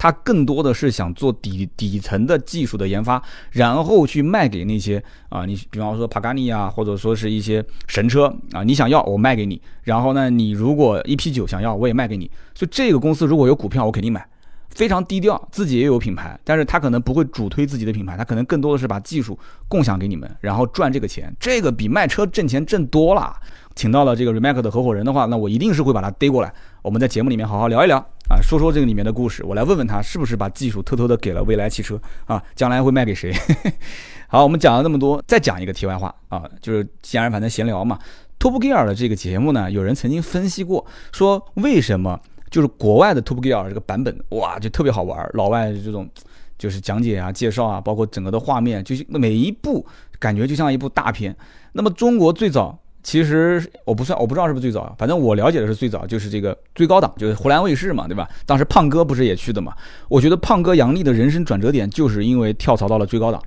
[0.00, 14.26] 它更多的是想做底底层的技术的研发，然后去卖给那些啊，你比方说帕加尼啊，或者说是一些神车啊，你想要我卖给你，然后呢，你如果 EP 九想要我也卖给你，就这个公司如果有股票我肯定买，
[14.70, 23.36] 非常低调，自己也有品牌，但是他可能不会主推自己的品牌，他可能更多的是把技术共享给你们，然后赚这个钱，这个比卖车挣钱挣多了。
[23.76, 28.02] 请到了这个 Remac 的合伙人的话，那我一定是会把他逮过来，我们在节目里面好好聊一聊。
[28.30, 29.44] 啊，说说这个里面的故事。
[29.44, 33.34] 我来问问他是不是把技术偷偷的给了未来汽车啊，将来会卖给谁？
[34.28, 37.98] 好，我们讲了那么多，再讲一个题外话啊，就是既然反正闲聊嘛
[38.38, 42.20] ，Top Gear 的这个节目呢，有人曾经分析过，说为什么
[42.52, 46.08] 就是国外的 Top Gear 这个版本哇就特别好玩，老外这种
[46.56, 49.84] 就是讲解啊、介绍啊，包括整个的画面，就是每一部
[50.20, 51.36] 感觉就像一部大片。
[51.72, 52.79] 那么中国最早。
[53.02, 58.28] 其实我不算，我不知道是不是最早，反正我了解的是最早就是这个最高档，就是湖南卫视嘛，对吧？
[58.44, 59.72] 当时胖哥不是也去的嘛？
[60.08, 63.42] 我觉得胖哥杨笠的人生转折点就是因为跳槽到了最高档。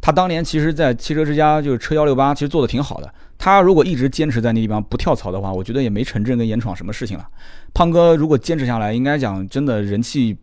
[0.00, 3.12] 他当年其实，在汽车之家就是车幺六八，其实做的挺好的。
[3.36, 7.26] 他如果一直坚持在那地方不跳槽的话，我觉得也没陈震跟严闯什么事情了。
[7.74, 10.36] 胖哥如果坚持下来，应该讲真的人气。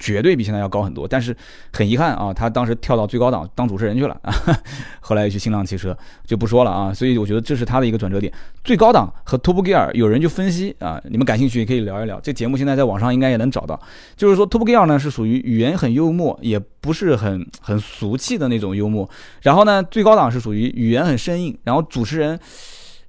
[0.00, 1.36] 绝对比现在要高很多，但是
[1.72, 4.34] 很遗憾啊，他当时跳到最高档当主持人去了啊，
[4.98, 8.32] 后来又去新浪汽车就不说了啊，所以我觉得这是他的一个转折点。
[8.64, 13.78] 最高档和 Top Gear 有人就分析啊，你们感兴趣也可以聊一聊，这节目现在在网上应该也能找到。
[14.16, 19.08] 就是说 Top Gear 呢是属于语言很幽默，也不是很很俗气的那种幽默，
[19.42, 22.40] 然后呢最高档是属于语言很生硬，然后主持人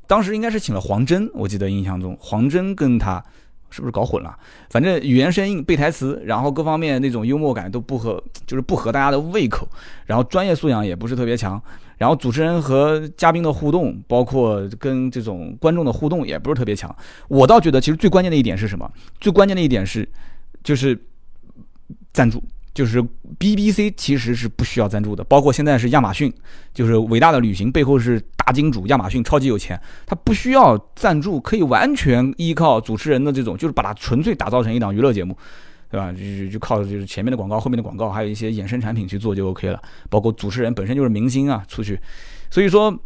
[0.08, 3.24] 当时应该是请了黄真，我记得印象中黄真跟他。
[3.72, 4.38] 是不是搞混了？
[4.70, 9.68] 反正语言生硬、背台词，然后各方面那种幽默感都不合，就是不合大家的胃口。
[10.06, 11.60] 然后专业素养也不是特别强。
[11.98, 16.94] 然后主持人和嘉宾的互动，包括跟这种观众的互动，也不是特别强。
[17.28, 18.92] 我倒觉得，其实最关键的一点是什么？
[19.20, 20.08] 最关键的一点是，
[20.64, 21.00] 就是
[22.12, 22.44] 赞助。
[22.74, 23.04] 就是
[23.40, 26.32] BBC 其实是不需要赞助的，包括现在是亚马逊，
[26.74, 35.38] 就是伟大的旅行背后是大金主亚马逊，超级有钱，他不需要赞助，可以完全依靠主持人的这种，就是把它纯粹打造成一档娱乐节目，
[35.90, 36.12] 对吧？
[36.14, 42.00] 就就靠就是前面的广告、后面的广告，还有一些衍生产品去做就 OK 了，包括主持人本身就是明星啊，出去，
[42.50, 42.98] 所以说。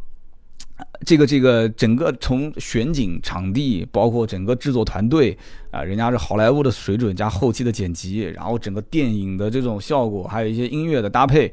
[1.05, 5.37] 这个这个整个从选景场地，包括整个制作团队
[5.71, 11.51] 啊，人家是好莱坞的水准加后期的剪辑，然后整个电影的这种效果，还有一些音乐的搭配，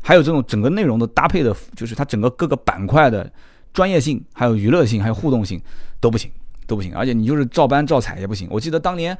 [0.00, 3.30] 还有这种整个内容的搭配的，就是它整个各个板块的
[3.72, 5.60] 专业性，还有娱乐性，还有互动性
[6.00, 6.30] 都不行，
[6.66, 6.94] 都不行。
[6.94, 8.48] 而且你就是照搬照踩也不行。
[8.50, 9.16] 我记得当年，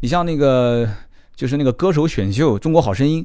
[0.00, 0.88] 你像那个
[1.36, 3.22] 就是那个歌手选秀《中国好声音》，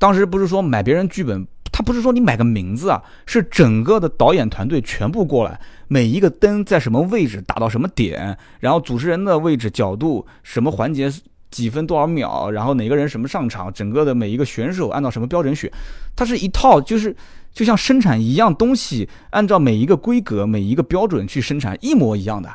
[0.00, 1.46] 当时不是说买别人剧本。
[1.72, 11.10] 他不是说你买个名字啊，是整个的导演团队全部过来，每一个灯在什么位置打到什么点，然后主持人的位置角度，什么环节
[11.50, 15.70] 几分多少秒，然后哪个人什么上场，整个的每一个选手按照什么标准选，
[16.16, 17.16] 它是一套就是
[17.54, 22.50] 就像生产一样东西，按照每一个规格、每一个标准去生产一模一样的。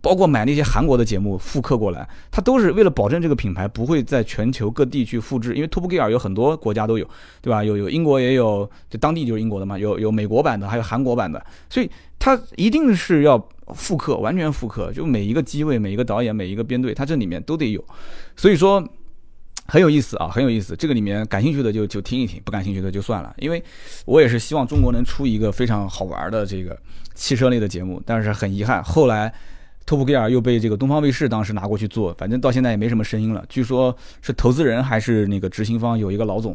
[0.00, 7.08] 包括买那些韩国的节目复刻过来，它都是为了保证这个品牌不会在全球各地去复制，因为 Top Gear 有很多国家都有，
[7.40, 7.64] 对吧？
[7.64, 17.84] 有有英国也有，就当地就是英国的嘛，有有美国版的，还有韩国版的，所以它一定是要复刻，完全复刻，就每一个机位、每一个导演、每一个编队，它这里面都得有，
[18.36, 18.82] 所以说
[19.66, 20.76] 很有意思啊，很有意思。
[20.76, 22.20] 这个里面感兴趣的就就听。
[22.20, 23.60] 一听，不感兴趣的就算了，因为
[24.06, 26.78] 我也是希望中国能出一个非常好玩的这个
[27.14, 29.32] 汽车类的节目，但是很遗憾，后来。
[29.88, 33.42] Top Gear 又被这个东方卫视当时拿过去做，反正到现在也没什么声音了。
[33.48, 36.54] 据说是投资人还是那个执行方有一个老总，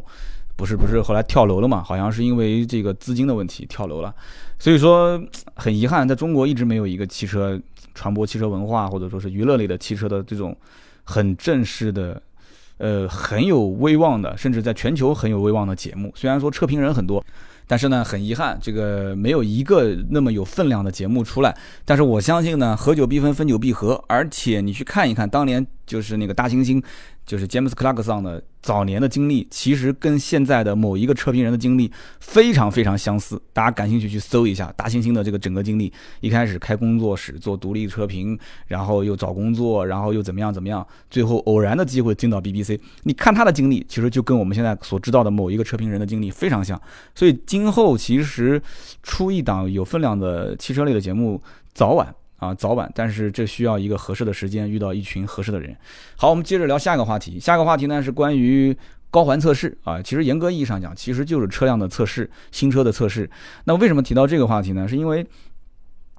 [0.54, 1.82] 不是不是后来跳楼了嘛？
[1.82, 4.14] 好像是因为这个资金的问题跳楼了。
[4.60, 5.20] 所以说
[5.56, 7.60] 很遗憾，在中国一直没有一个汽车
[7.92, 10.56] 传播汽车文化或者说是娱乐类的汽车的这种
[11.02, 12.22] 很正式的，
[12.78, 16.12] 呃很有威望的，甚至在全球很有威望的节目。
[16.14, 17.24] 虽然说车评人很多。
[17.66, 21.56] 但是呢，很遗憾，这个没有一个那么有分量的节目出来。
[21.84, 24.02] 但是我相信呢，合久必分，分久必合。
[24.08, 26.82] 而且你去看一看，当年就是那个大猩猩。
[27.26, 33.40] 就是詹姆斯·克拉克桑的早年的经历，其实跟现在的某一个车评人的经历非常非常相似。
[33.52, 35.92] 大家感兴趣去搜一下大猩猩的这个整个经历。
[36.20, 42.78] 一开始开工作室做独立车评，然后又找工作，然后又怎么样怎么样，最后偶然的机会进到 BBC。
[43.04, 46.80] 你看他的经历，其实就跟我们现在所知道的某一个车评人的经历非常像。
[47.14, 48.60] 所以今后其实
[49.02, 52.14] 出一档有分量的汽车类的节目，早晚。
[52.36, 55.74] 啊，早晚，但是这需要一个合适的时间，遇到一群合适的人。
[56.16, 57.38] 好，我们接着聊下一个话题。
[57.40, 58.76] 下一个话题呢是关于
[59.10, 63.30] 高环测试啊，其实严格意义上讲，其实就是车辆的测试，新车的测试。
[63.64, 64.88] 那为什么提到这个话题呢？
[64.88, 65.24] 是因为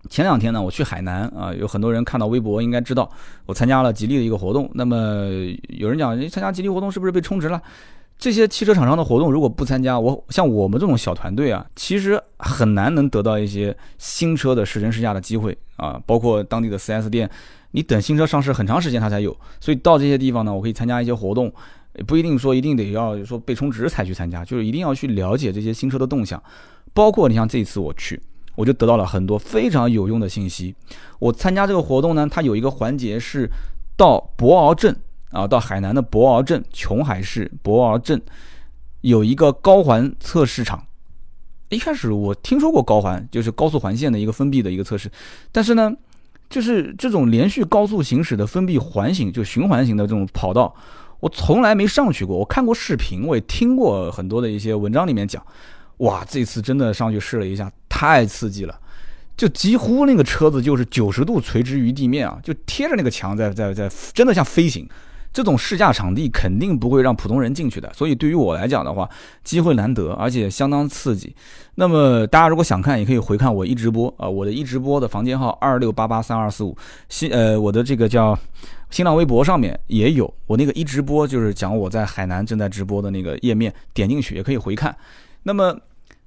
[0.10, 3.10] 前两天呢，我去海南啊，有很多人看到微博应该知道，
[3.46, 4.70] 我参加了吉利的一个活动。
[4.74, 5.28] 那么
[5.68, 7.62] 有人讲，你参加吉利活动是不是被充值了？
[8.18, 16.02] 这些汽车厂商的活动如果不参加，我像我们这种小团队啊，其实很难能得到一些新车的试乘试驾的机会啊。
[16.06, 17.30] 包括当地的 4S 店，
[17.72, 19.36] 你等新车上市很长时间它才有。
[19.60, 21.54] 所以到这些地方呢，我可以参加一些活动，
[22.08, 26.42] 不一定说一定得要说被充值才去参加，就是一定要去了解这些新车的动向。
[26.94, 28.20] 包括你像这一次我去，
[28.56, 30.74] 我就得到了很多非常有用的信息。
[31.20, 33.50] 我参加这个活动呢，它有一个环节是
[33.98, 34.96] 到博鳌镇。
[35.36, 38.22] 啊，到海南的博鳌镇，琼海市博鳌镇
[39.02, 40.82] 有一个高环测试场。
[41.70, 45.12] 一开始我听说过高环，就是高速环线的一个封闭的一个测试，
[45.52, 45.94] 但是呢，
[46.50, 50.74] 就是这种连续高速行驶的封闭环形，就循环型的这种跑道，
[51.20, 52.38] 我从来没上去过。
[52.38, 55.46] 我看过视频，我也听过很多的一些文章里面讲，
[55.98, 58.80] 哇，这次真的上去试了一下，太刺激了，
[59.36, 64.88] 就几乎那个车子就是九十度垂直于地面啊，就贴着那个墙在在在，真的像飞行。
[65.36, 69.10] 这种试驾场地肯定不会让普通人进去的，所以对于我来讲的话，
[69.44, 71.36] 机会难得，而且相当刺激。
[71.76, 76.74] 那么大家如果想看，也可以回看我一直播啊，我的一直播的房间号二六八八三二四五，
[77.10, 78.40] 新呃我的这个叫
[78.90, 84.96] 新浪微博上面也有我那个一直播，就是讲我在海南正在直播的那个页面，点进去也可以回看。
[85.44, 85.78] 那么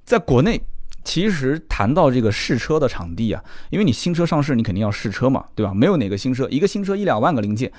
[0.05, 0.61] 在国内，
[1.03, 5.73] 其实谈到这个试车的场地啊，因为你新车上市，你肯定要试车嘛，对吧？
[5.73, 7.73] 没有哪个新车，一个新车一两万个零件。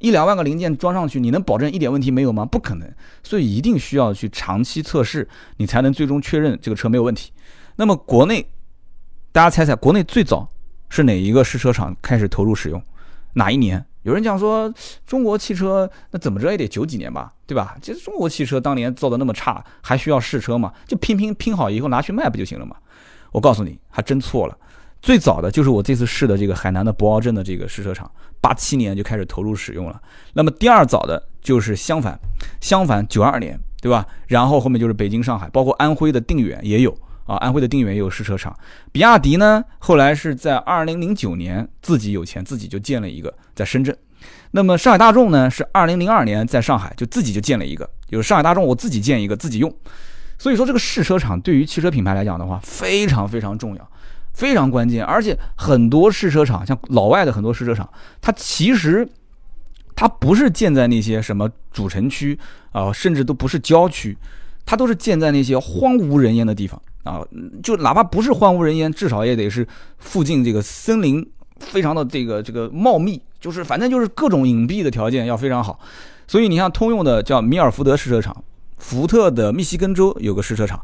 [0.00, 2.44] 一两万个零件装上去，你能保证一点问题没有吗？
[2.44, 2.88] 不可能，
[3.22, 7.32] 所以一定需要去长期测试，你才能最终确认这个车没有问题。
[7.76, 8.46] 那么国内，
[9.32, 10.48] 大家猜猜，国内最早
[10.88, 12.82] 是哪一个试车厂开始投入使用？
[13.34, 13.84] 哪一年？
[14.02, 14.72] 有人讲说，
[15.06, 17.76] 中国汽车那怎么着也得九几年吧，对吧？
[17.82, 20.72] 其实中国汽车当年造的那么差，还需要试车吗？
[20.86, 22.76] 就拼拼拼好以后拿去卖不就行了吗？
[23.32, 24.56] 我告诉你，还真错了。
[25.00, 30.00] 最早的就是我这次试的这个海南的博鳌镇的这个试车场，八七年就开始投入使用了。
[30.34, 32.18] 那么第二早的就是相反，
[32.60, 34.06] 相反九二年，对吧？
[34.26, 36.96] 然后后面就是北京、上海，包括安徽的定远也有。
[37.28, 38.56] 啊，安徽的定远也有试车场。
[38.90, 43.94] 比亚迪呢，后来是在二零零九年自己有钱，自己就建了一个在深圳。
[44.52, 49.70] 那么上海大众呢，是二零零二年在上海就自己就建了一个，就是上海大众我自己建一个自己用。
[50.38, 53.90] 所以说这个试车场对于汽车品牌来讲的话，非常非常重要，
[54.38, 55.04] 非常关键。
[55.04, 57.88] 而且很多试车场，像老外的很多试车场，
[58.20, 59.06] 它其实
[59.96, 62.38] 它不是建在那些什么主城区
[62.70, 64.16] 啊，甚至都不是郊区，
[64.64, 66.80] 它都是建在那些荒无人烟的地方。
[67.04, 67.24] 啊，
[67.62, 69.66] 就哪怕不是荒无人烟，至少也得是
[69.98, 71.26] 附近这个森林
[71.58, 75.80] 非常的这个这个茂密，就是反正就是各种隐蔽的条件要非常好。
[76.26, 78.36] 所以你像通用的叫米尔福德试车场，
[78.76, 80.78] 福特的密西根州有个试车场。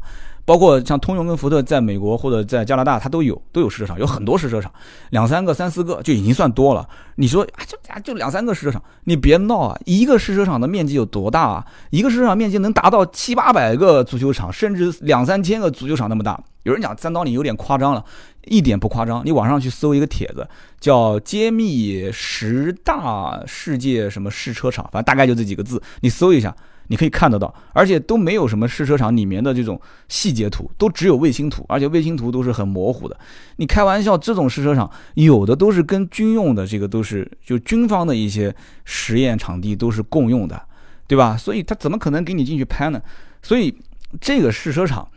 [0.45, 4.71] 包括像通用跟福特在美国或者在加拿大，它都有都有试车场，有很多试车场，
[5.09, 6.87] 两三个、三四个就已经算多了。
[7.15, 9.79] 你说啊，就就两三个试车场，你别闹啊！
[9.85, 11.65] 一个试车场的面积有多大啊？
[11.89, 16.39] 一个试车场面积能达到七八百个足球场，甚至两三千个足球场那么大。
[16.63, 18.03] 有人讲三刀你有点夸张了，
[18.45, 19.23] 一点不夸张。
[19.25, 20.47] 你网上去搜一个帖子，
[20.79, 26.55] 叫“揭秘十大世界什么试车场”，反正大概就这几个字，你搜一下。
[26.87, 33.17] 你可以看得到，而且都没有什么试车场里面的这种细节图，都只有卫星图，而且卫星图都是很模糊的。
[33.55, 40.61] 你开玩笑，这种试车场有的都是跟军用的这个都是就军方的一些实验场地都是共用的，
[41.07, 41.35] 对吧？
[41.35, 43.01] 所以他怎么可能给你进去拍呢？
[43.41, 43.75] 所以
[44.21, 45.07] 这个试车场，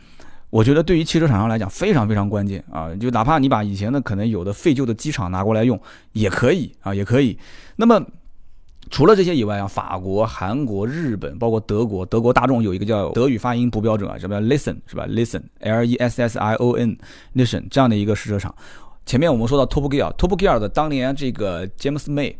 [0.49, 2.93] 我觉得对于汽车厂商来讲非常非常关键啊！
[2.95, 5.79] 就哪怕你把以前的可能有的废旧的机场拿过来用
[6.13, 7.37] 也可以啊，也可以。
[7.75, 8.03] 那么。
[8.89, 18.53] 除了这些以外啊，法国、韩国、日本，包括德国，德国大众有一个叫德语发音不标准啊，什么 listen 是吧？listen，l e s s i o n，listen 这样的一个试车场。
[19.05, 22.35] 前面我们说到 Top Gear，Top Gear 的当年这个 James May，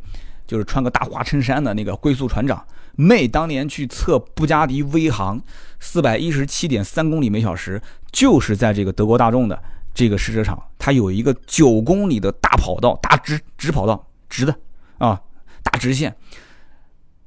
[0.47, 2.65] 就是穿个大花衬衫的那个龟速船长
[2.97, 5.41] May，当年去测布加迪威航
[5.79, 7.81] 四百一十七点三公里每小时，
[8.11, 9.61] 就是在这个德国大众的
[9.93, 14.55] 这个试车场，它有一个九公里的大跑道，大直直跑道，直的
[14.97, 15.21] 啊。
[15.63, 16.15] 大直线，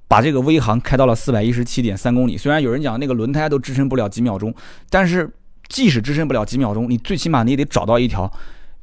[0.08, 2.36] 把这个威航开到了四百一十七点三公里。
[2.36, 4.54] 虽然有人讲那个轮胎都支撑不了几秒钟，
[4.90, 5.30] 但是
[5.68, 8.30] 即使支撑不了几秒钟，你最起码你也得找到一条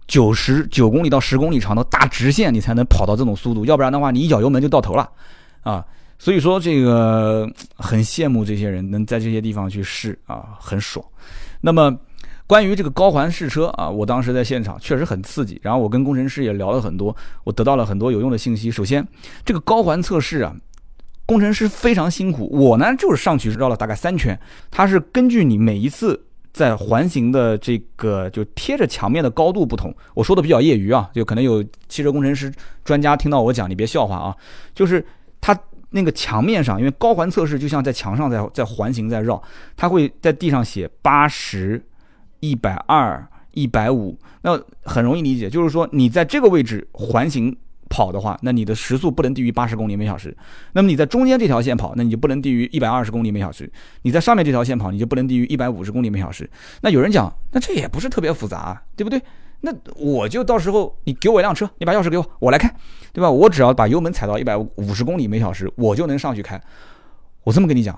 [0.08, 3.66] 九十九公里到十公里长的大直线，你才能跑到这种速度。
[3.66, 5.10] 要不然的话，你一脚油门就到头了
[5.62, 5.86] 啊！
[6.18, 11.06] 所以说，这个很羡慕这些人能在这些地方去试啊，很爽。
[11.62, 11.98] 那么。
[12.50, 15.60] 关于这个高环试车啊，我当时在现场确实很刺激。
[15.62, 18.72] 然后我跟工程师也聊了很多，我得到了很多有用的信息。
[18.72, 19.08] 首先，
[19.46, 20.56] 这个高环测试啊，
[21.28, 22.50] 工程师非常辛苦。
[22.52, 24.38] 我呢就是上去绕了大概三圈，
[24.72, 26.20] 它是根据你每一次
[26.52, 29.96] 在环形的这个就贴着墙面的高度不同。
[30.16, 32.52] 我说的比较业余啊，就可能有汽车工程师
[32.84, 34.36] 专家听到我讲，你别笑话啊。
[34.74, 35.06] 就是
[35.40, 35.56] 它
[35.92, 39.40] 那个墙面上，因为高环测试就像在墙上在在环形在绕，
[39.78, 41.80] 它会在地上写八十。
[42.40, 47.56] 一百二、一百五，那很容易理解，就是说你在这个位置环形
[47.90, 50.36] 跑的话，那你的时速不能低于八十公里每小时。
[50.74, 53.72] 那么你在中间这条线跑，那你就不能低于一百二十公里每小时。
[54.04, 56.50] 你在上面这条线跑，你就不能低于一百五十公里每小时。
[56.82, 59.22] 那有人讲，那这也不是特别复杂，对不对？
[59.62, 62.74] 那我就到时候你给我一辆车，你把钥匙给我，我来开，
[63.12, 63.30] 对吧？
[63.30, 66.62] 我只要把油门踩到一百五十公里每小时，我就能上去开。
[67.44, 67.98] 我这么跟你讲，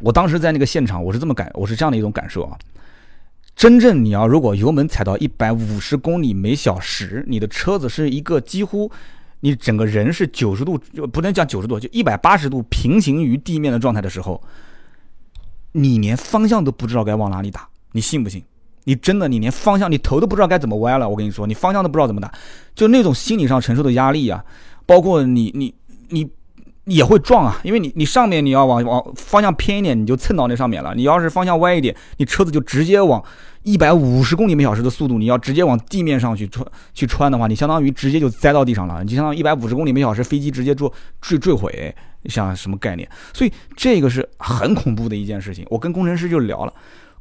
[0.00, 2.56] 我当时在那个现场，我是这么感，我是这样的一种感受啊。
[3.56, 8.90] 真正你要如果油门踩到一百五十公里每小时，你的车子是一个几乎，
[9.40, 14.40] 你整个人是九十度，就不能讲九十度，就一百八十度平行于地面的状态的时候，
[15.72, 18.44] 你连方向都不知道该往哪里打，你信不信？
[18.84, 22.30] 你真的你连方向你头都不知道该怎么歪了，我跟你说，你方向都不知道怎么打，
[22.74, 24.44] 就那种心理上承受的压力啊，
[24.84, 25.74] 包括你你
[26.10, 26.30] 你。
[26.86, 30.94] 也会撞啊，因为你你上面你要往往方向偏一点，你就蹭到那上面了。
[30.94, 33.22] 你要是方向歪一点，你车子就直接往
[33.64, 36.64] 一百五十公里每小时的速度，你要直接往地面上去穿
[36.94, 39.02] 去穿的话，你相当于直接就栽到地上了。
[39.02, 40.88] 你就相当于一百五十公里每小时飞机直接坠
[41.20, 41.92] 坠坠毁，
[42.26, 43.08] 像什么概念？
[43.34, 45.66] 所以这个是很恐怖的一件事情。
[45.68, 46.72] 我跟工程师就聊了，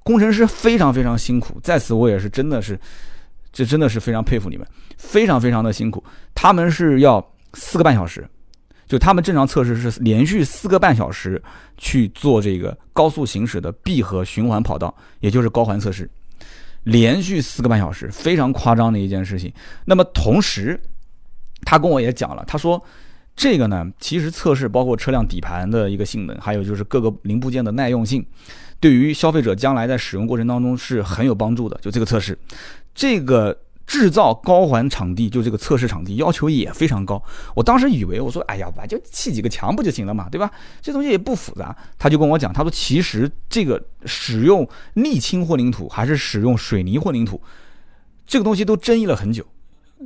[0.03, 2.79] 工程师非常非常辛苦，在此我也是真的是，
[3.51, 4.67] 这真的是非常佩服你们，
[4.99, 6.03] 非常非常的辛苦。
[6.35, 8.23] 他们是要四个半小时。
[8.87, 11.41] 就他们正常测试是连续四个半小时
[11.77, 16.09] 去做这个高速行驶的闭合循环跑道，也就是高环测试，
[16.83, 19.51] 连续四个半小时，非常夸张的一件事情。
[19.85, 20.79] 那么同时，
[21.63, 22.79] 他跟我也讲了，他说
[23.35, 28.25] 这个呢，其实测试包括车辆底盘的一个性能，还有就是各个零部件的耐用性，
[28.79, 31.75] 对于消费者将来在使用过程当中是很有帮助的。
[31.81, 32.37] 就这个测试，
[32.93, 37.21] 这个制造高环场地，就这个测试场地要求也非常高。
[37.55, 40.51] 我当时以为我说，哎呀，我就砌几个墙不就行了嘛，对吧？
[40.81, 41.75] 这东西也不复杂。
[41.97, 47.41] 他就跟我讲，他说其实这个使用沥青混凝土还是使用水泥混凝土，
[48.25, 49.45] 这个东西都争议了很久。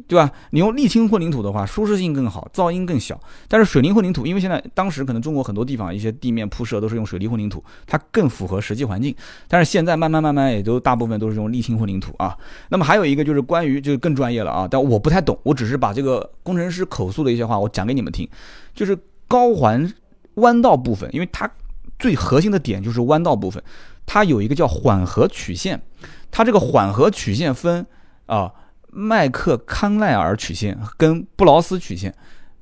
[0.08, 0.32] 对吧？
[0.52, 3.20] 你用沥青混凝土的话，舒适性更好，噪音更小。
[3.48, 9.14] 但是水泥混凝土，因为现在当时可能中国很多地方一些地面铺设都是用水泥混凝土，它更符合实际环境。
[9.48, 12.38] 但是现在慢慢慢慢也都大部分都是用沥青混凝土啊。
[12.70, 18.30] 那么还有一个就是关于就是更专业了啊，但我不太懂，我只是把这个工程师口述的一些话我讲给你们听。
[18.76, 19.92] 就是高环
[20.36, 21.50] 弯道部分，因为它
[21.98, 23.62] 最核心的点就是弯道部分，
[24.06, 25.82] 它有一个叫缓和曲线，
[26.30, 27.86] 它这个缓和曲线分
[28.28, 28.54] 啊。
[28.92, 32.14] 麦克康奈尔曲线跟布劳斯曲线，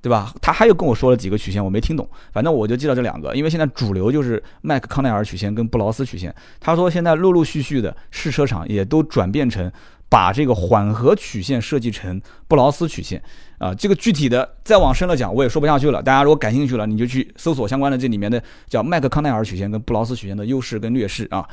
[0.01, 0.33] 对吧？
[0.41, 2.07] 他还有跟我说了几个曲线，我没听懂。
[2.31, 6.33] 反正我就记到这两个，因为现在主流就是麦克康奈尔曲线跟布劳斯曲线。
[6.59, 9.71] 他说现在陆陆续续的试车场也都转变成
[10.09, 13.21] 把这个缓和曲线设计成布劳斯曲线
[13.57, 13.73] 啊。
[13.73, 16.01] 这个具体的再往深了讲，我也说不下去了。
[16.01, 21.47] 大家如果感兴趣了，你就去搜索相关的这里面的叫麦克康奈尔曲线跟布劳斯曲线的优势跟劣势啊。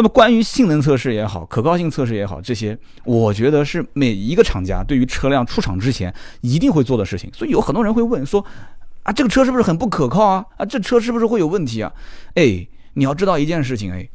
[0.00, 7.30] 那么关于性能测试也好，可靠性测试也好，这些我觉得是每一个厂家对于车辆出厂之前一定会做的事情。
[7.34, 8.42] 所以有很多人会问说，
[9.02, 10.46] 啊，这个车是不是很不可靠啊？
[10.56, 11.92] 啊，这车是不是会有问题啊？
[12.32, 14.08] 哎，你要知道一件事情，哎，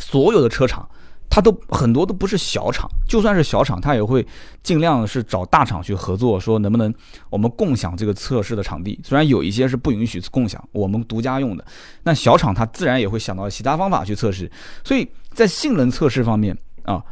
[0.00, 0.88] 所有的车厂。
[1.28, 4.26] 它都很多都不是小厂，就算是小厂，它也会
[4.62, 6.92] 尽量是找大厂去合作，说能不能
[7.28, 8.98] 我们共享这个测试的场地。
[9.04, 11.64] 虽然有一些是不允许共享，我们独家用的，
[12.04, 14.50] 那小厂它自然也会想到其他方法去测试。
[14.82, 17.02] 所以在性能测试方面啊，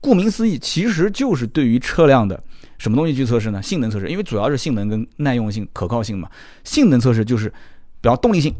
[0.00, 2.42] 顾名思义，其实就是对于车辆的
[2.78, 3.62] 什么东西去测试呢？
[3.62, 6.28] 性能测试，因为主要是性能跟耐用性、可靠性嘛。
[6.64, 7.48] 性能测试就是，
[8.00, 8.54] 比方动力性。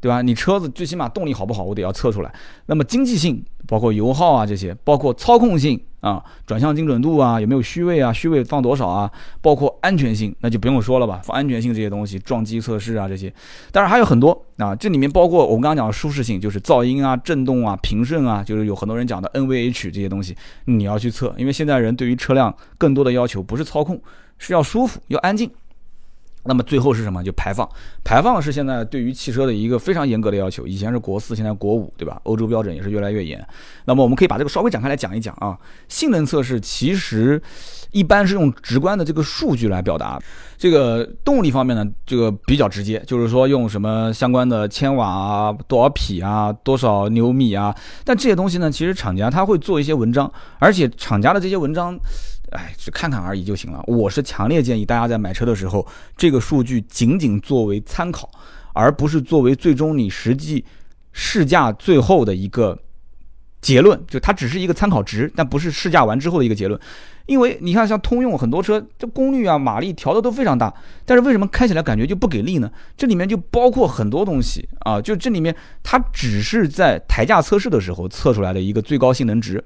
[0.00, 0.22] 对吧？
[0.22, 2.32] 你车子最起码动力好不好，我得要测出来。
[2.66, 13.32] 那么经济性，包括油耗啊这些，包括操控性啊，转向精准度啊，有没有虚位啊，虚位放多少啊，包括安全性，那就不用说了吧，放安全性这些东西，撞击测试啊这些，
[13.72, 14.76] 当然还有很多啊。
[14.76, 20.36] 这里面包括我们刚刚讲的舒适性，就是噪音啊、震动啊、平顺啊，就是有很多人讲的 NVH 这些东西，
[20.66, 24.00] 你要去测，因为现在人对于车辆更多的要求不是操控，
[24.38, 25.50] 是要舒服、要安静。
[26.46, 27.22] 那么最后是什么？
[27.22, 27.68] 就排放，
[28.04, 30.66] 排放是现在对于汽车的一个非常严格的要求。
[30.66, 32.20] 以前是国四，现在国五，对吧？
[32.24, 33.44] 欧洲标准也是越来越严。
[33.84, 35.58] 那么我们可以把这个稍微展开来讲一讲啊。
[35.88, 37.40] 性能测试其实
[37.90, 40.18] 一般是用直观的这个数据来表达。
[40.58, 47.74] 这个动力方面呢，这个比较直接，就是说用什么相关的千瓦啊、多少匹啊、多少牛米啊。
[48.04, 51.98] 但这些东西呢，其实厂家他会做一些文章，而且厂家的这些文章。
[52.52, 53.82] 哎，只看看而已就行了。
[53.86, 55.86] 我是强烈建议大家在买车的时候，
[56.16, 58.30] 这个数据仅仅作为参考，
[58.72, 60.64] 而不是作为最终你实际
[61.12, 62.78] 试驾最后的一个
[63.60, 64.00] 结论。
[64.06, 66.80] 就它只是一个参考值，但不是试驾完之后的一个结论。
[67.26, 70.72] 因为你看，像通用很多车，这功率啊、马力调的都非常大，
[71.04, 72.70] 但是为什么开起来感觉就不给力呢？
[72.96, 75.00] 这里面就包括很多东西啊。
[75.00, 79.64] 就这里面，它只是在抬价测试的时候测出来的一个最高性能值，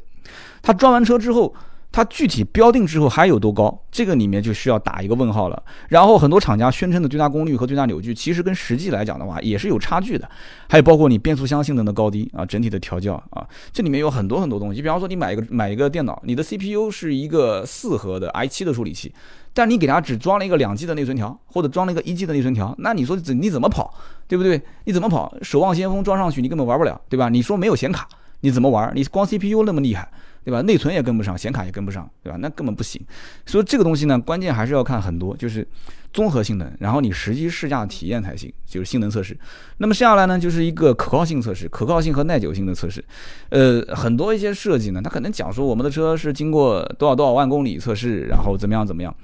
[0.62, 1.54] 它装完车之后。
[1.92, 5.60] 它具体标定之后还有多高，这个里面就需要打一个问号了。
[5.88, 10.28] 然后很多厂家宣称的最大功率和最大扭矩，其实跟实际来讲的话也是有差距的。
[10.68, 14.80] 还有包括你变速箱性能的高低啊，整体的调教啊，这里面有很多很多东西。
[14.80, 19.12] 比方说你买一个买一个电脑，你的 CPU 是一个四核的 i7 的处理器，
[19.52, 23.92] 但你给它只装了一个两 G 的内存条，或者装了一个一 G 的内存条，那你说怎你怎么跑，
[24.28, 24.62] 对不对？
[24.84, 25.34] 你怎么跑？
[25.42, 27.28] 守望先锋装上去你根本玩不了，对吧？
[27.28, 28.08] 你说没有显卡，
[28.42, 28.92] 你怎么玩？
[28.94, 30.08] 你光 CPU 那么厉害？
[30.50, 30.62] 对吧？
[30.62, 32.36] 内存也跟不上，显卡也跟不上，对吧？
[32.40, 33.00] 那根本不行。
[33.46, 35.64] 所以这个东西呢，关键还是要看很多，就是
[36.12, 39.38] 综合性能，然后你实际试驾体验才行，就是性能测试。
[39.78, 43.04] 那么剩下来呢，就是一个可靠性测试，可靠性和耐久性的测试。
[43.50, 49.14] 呃，很多一些设计呢，它可能讲说我们的车是经过多少多少万公里测试，然后怎么样怎么样。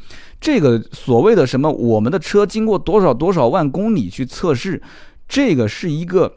[0.40, 4.80] 这个所谓的什么，我们的车经过多少多少万公里去测试，
[5.26, 6.32] 这个是一个。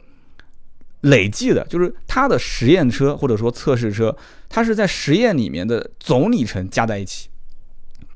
[1.02, 4.14] 累计的，就是它的实验车或者说测试车，
[4.48, 7.28] 它是在实验里面的总里程加在一起，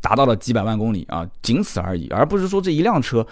[0.03, 3.27] 达到了几百万公里啊，仅此而已，而不是说这一辆车，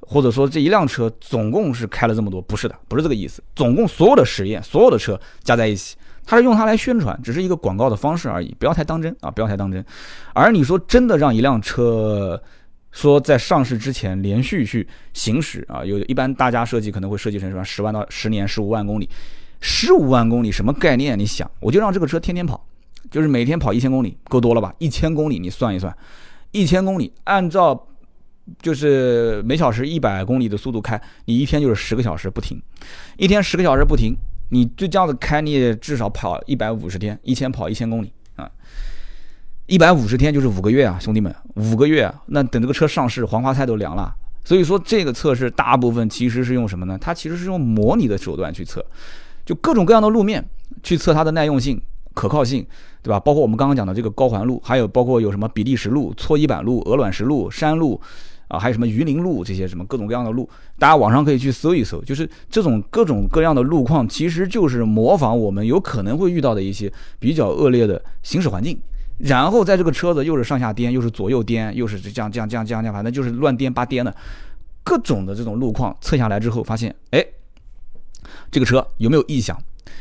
[0.00, 3.42] 或者说这一辆车总共是开了这么多，不是的，不是这个意思。
[3.56, 9.84] 总共所有的实验，所有的车加在一起，它是用它来宣传，只是一个广告的方式而已，不要太当真啊，不要太当真。
[10.32, 12.40] 而你说真的让一辆车。
[12.94, 19.10] 说在上市之前连续去行驶啊，有一般大家设计可能会设计成什么十万到十年十五万公里，
[19.60, 21.18] 十五万公里什么概念？
[21.18, 22.64] 你想，我就让这个车天天跑，
[23.10, 24.72] 就是每天跑一千公里，够多了吧？
[24.78, 25.94] 一千公里你算一算，
[26.52, 27.88] 一千公里按照
[28.62, 32.62] 就是每小时一百公里的速度开，你一天就是十个小时不停，
[33.16, 34.16] 一天十个小时不停，
[34.50, 38.48] 你就这样子开，你也至少跑一百五十天，一天跑一千公里啊，
[39.66, 44.14] 一百五十天就是五个月啊，兄弟们，五个月，那等这个车上市，黄花菜都凉了。
[44.44, 46.98] 所以说这个测试大部分其实是用什么呢？
[47.00, 48.84] 它其实是用模拟的手段去测，
[49.46, 50.44] 就各种各样的路面
[50.82, 51.80] 去测它的耐用性、
[52.12, 52.66] 可靠性，
[53.02, 53.18] 对吧？
[53.18, 58.00] 包括我们刚刚讲的这个高环路，还有包括有什么比利时路、搓衣板路、鹅卵石路、山路。
[58.46, 60.46] 啊，还有什么榆林路这些什么各种各样的路，
[60.78, 62.04] 大家网上可以去搜一搜。
[62.04, 68.78] 就是这种各种各样的路况，其实就是模仿我们有可能会遇到的一些比较恶劣的行驶环境。
[69.18, 74.14] 然后在这个车子又是上下颠，又是左右颠，又是这样这样这样这样这样，反正就是乱颠八颠的，
[74.82, 77.24] 各种的这种路况测下来之后，发现哎，
[78.50, 79.56] 这个车有没有异响？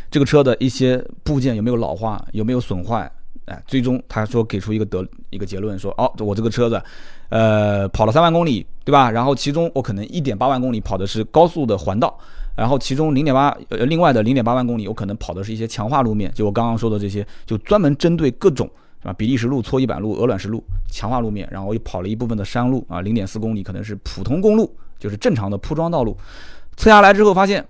[0.10, 2.24] 这个车的一些部件有没有老化？
[2.32, 3.12] 有没有损坏？
[3.46, 6.82] 哎，最终他说给出一个得一个结论，说哦，我这个车子，
[7.30, 9.12] 呃，跑了三万公里，对吧？
[9.12, 12.18] 然后其中我可能一点八万公里跑的是高速的环道，
[12.56, 18.70] 然后其中零点八呃另外的零点八万公里，我可能跑的是一些强化路面，就我刚刚说的这些，就专门针对各种
[19.04, 19.14] 是吧？
[19.14, 26.18] 比利时路、搓衣板路、鹅卵石路强化路面，然后又跑了一部分的山路啊，零点四公里可能是普通公路，就是正常的铺装道路，
[26.78, 27.68] 测下来之后发现，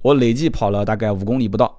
[0.00, 1.78] 我累计跑了大概五公里不到，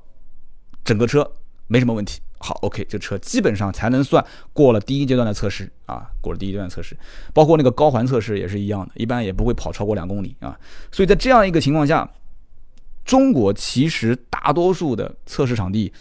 [0.83, 1.27] 整个车
[1.65, 2.21] 没什么问题。
[2.37, 4.23] 好，OK，这车基本上才能算
[4.53, 6.95] 过了第一阶段的测试啊，过了第一阶段测试，
[7.33, 10.55] 包括那个高环测试也是一样的，一般也不会跑超过两公里啊。
[10.91, 12.07] 所以在这样一个情况下，
[13.03, 15.91] 中国其实大多数的测试场地，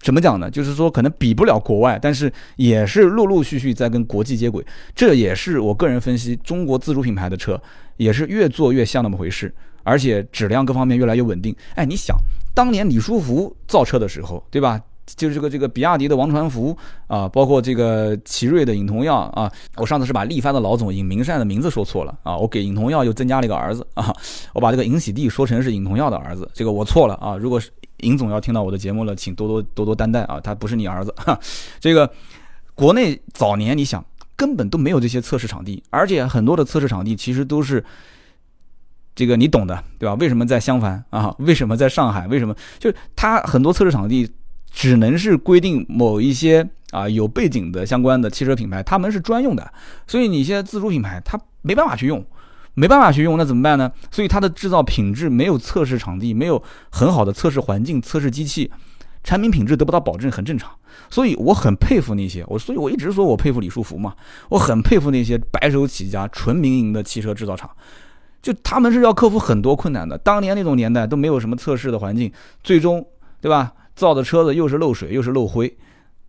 [0.00, 0.50] 怎么讲呢？
[0.50, 4.64] 就是说可能比不了国外，但是也是陆陆续续在跟国际接轨。
[4.94, 7.60] 这也是我个人分析，中国自主品牌的车
[7.96, 11.54] 也是越做越像那么回事，而且质量各方面越来越稳定。
[11.74, 12.16] 哎，你想，
[12.54, 14.80] 当年李书福造车的时候，对吧？
[15.16, 16.76] 就是这个这个比亚迪的王传福
[17.06, 24.14] 啊，包括这个奇瑞的尹同耀啊，我上次是把力帆的老总尹明善的名字说错了啊，我给尹同耀又增加了一个儿子啊，
[24.52, 31.38] 我把这个尹喜地说成是尹同耀的儿子，这个我错了啊，如果是尹总要听到我的节目了，请多多多多担待啊，他不是你儿子哈，
[31.80, 32.10] 这个
[32.74, 34.04] 国内早年你想
[34.36, 37.84] 根本都没有这些测试场地，而且很多的测试场地其实都是
[39.14, 40.14] 这个你懂的对吧？
[40.14, 41.34] 为什么在襄樊啊？
[41.38, 42.26] 为什么在上海？
[42.28, 44.30] 为什么就是他很多测试场地？
[44.70, 49.72] 只能是规定某一些啊有背景的相关的汽车品牌，他们是专用的，
[50.06, 52.22] 所以你现在自主品牌它没办法去用，
[52.78, 53.90] 没办法去用，那怎么办呢？
[54.10, 58.70] 所以它的制造品质没有测试场地，没有很好的测试环境、测试机器，
[59.24, 60.70] 产品品质得不到保证，很正常。
[61.10, 64.14] 所以我很佩服那些我，所以我一直说我佩服李书福嘛，
[64.50, 67.68] 我很佩服那些白手起家、纯民营的汽车制造厂，
[68.40, 70.16] 就他们是要克服很多困难的。
[70.16, 73.04] 当年那种年代都没有什么测试的环境，最终
[73.40, 73.72] 对吧？
[73.96, 75.76] 造的车子又是漏水又是漏灰，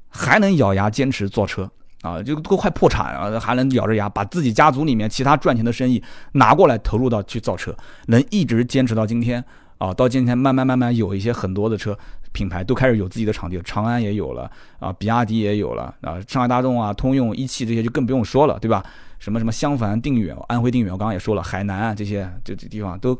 [0.07, 1.69] 还能咬牙坚持造车
[2.01, 6.01] 啊，就都快破产啊，还能咬着牙把自己家族里面其他赚钱的生意
[6.33, 7.75] 拿过来投入到去造车，
[8.07, 9.43] 能一直坚持到今天
[9.77, 11.97] 啊，到今天慢慢慢慢有一些很多的车
[12.31, 18.81] 品牌都开始有自己的场地，长安也有了啊，比亚迪也有了啊，上海大众啊、通用、一汽这些就更不用说了，对吧？
[19.19, 23.19] 什么什么襄樊、定远、安徽定远，我刚刚也说了，海南啊这些这这地方都，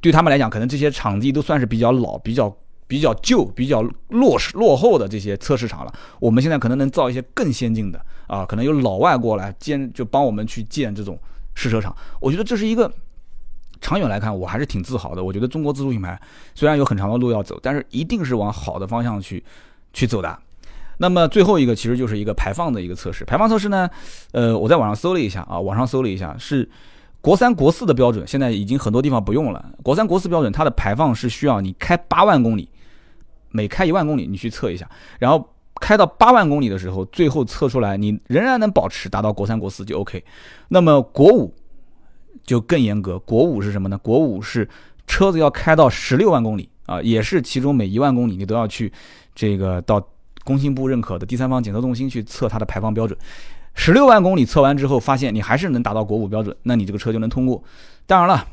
[0.00, 2.56] 对他们来讲，可能这些场地都算是比较老、比较。
[2.92, 11.18] 比较旧、比较落落后的这些测试场了，我们现在可能能造一些更先进的啊，可能有老外过来建，就帮我们去建这种
[11.54, 11.96] 试车场。
[12.20, 12.92] 我觉得这是一个
[13.80, 15.24] 长远来看，我还是挺自豪的。
[15.24, 16.20] 我觉得中国自主品牌
[16.54, 19.42] 虽然有很长的路要走，但是一定是往好的方向去
[19.94, 20.38] 去走的。
[20.98, 23.24] 那么最后一个其实就是一个排放的一个测试。
[23.24, 23.88] 排放测试呢，
[24.32, 26.68] 呃，我在网上搜了一下啊，网上搜了一下是。
[27.22, 29.64] 国三、国四的标准现在已经很多地方不用了。
[29.84, 32.68] 国三、国四标准，它的排放是需要你开八万公里，
[33.52, 34.88] 每开一万公里你去测一下，
[35.18, 35.48] 然后
[35.80, 40.24] 开到八万公里的时候，最后测出来你仍然能保持达到国三、国四就 OK。
[40.68, 41.54] 那么国五
[42.44, 43.96] 就更严格，国五是什么呢？
[43.98, 44.68] 国五是
[45.06, 48.92] 车子要开到十六万公里啊，也是其中每一万公里你都要去
[49.34, 50.04] 这个到
[50.44, 53.16] 工信部认可的第三方检测中心去测它的排放标准。
[53.74, 57.62] 十六万公里测完之后，发现你还是能达到国五标准，那你这个车就能通过。
[58.06, 58.46] 当然了，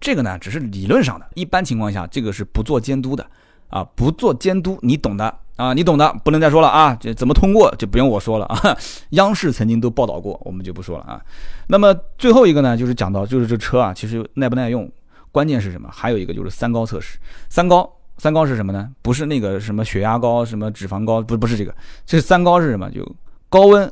[0.00, 3.24] 这个呢只是理论上的，一般情况下这个是不做监督的
[3.72, 8.76] 啊，不做监督，你懂的啊，你懂的，不能再说了啊，这怎么通过就不用我说了啊。
[9.10, 11.20] 央视曾经都报道过，我们就不说了啊。
[11.68, 14.88] 那么最后一个呢，就是讲到就是这车啊，其实耐不耐用，
[15.30, 15.88] 关键是什么？
[15.90, 17.18] 还有一个就是三高测试。
[17.48, 18.90] 三高，三高是什么呢？
[19.00, 22.90] 不是那个什么血压高、什么脂肪高，不不是这个，这三高是什么？
[22.90, 23.06] 就
[23.48, 23.90] 高温。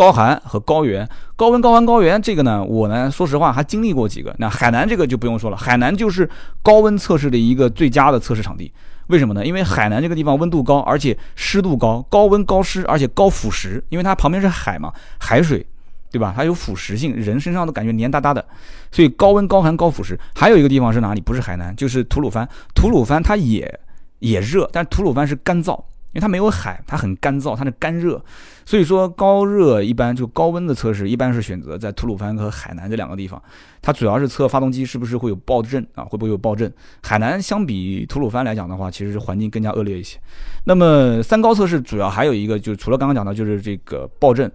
[0.00, 4.34] 高寒和高原，高温、高寒、高原，这个呢，我呢，说实话还经历过几个。
[4.38, 6.26] 那海南这个就不用说了，海南就是
[6.62, 8.72] 高温测试的一个最佳的测试场地。
[9.08, 9.44] 为什么呢？
[9.44, 15.66] 因为海南这个地方温度高，而且湿度高，高温高湿，而且高腐蚀，因为它旁边是海嘛，海水
[16.10, 16.32] 对吧？
[16.34, 18.42] 它有腐蚀性，人身上都感觉黏哒哒的，
[18.90, 20.18] 所以高温、高寒、高腐蚀。
[20.34, 21.20] 还有一个地方是哪里？
[21.20, 22.48] 不是海南，就是吐鲁番。
[22.74, 23.78] 吐鲁番它也
[24.20, 25.78] 也热，但吐鲁番是干燥。
[26.12, 28.20] 因为它没有海，它很干燥，它的干热，
[28.66, 33.40] 所以说高热一般就高温的测试一般是选择在吐鲁番和海南这两个地方，
[33.80, 36.72] 它主要是测发动机是不是会有爆震啊，会不会有爆震。
[37.00, 40.18] 海南相比吐鲁番来讲的话，其实是环境更加恶劣一些。
[40.64, 44.50] 那么三高测试主要还有一个，就除了刚刚讲的就是这个爆震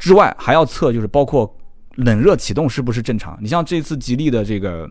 [0.00, 1.56] 之外，还要测就是包括
[1.94, 3.38] 冷热启动是不是正常。
[3.40, 4.90] 你像这次吉利的这个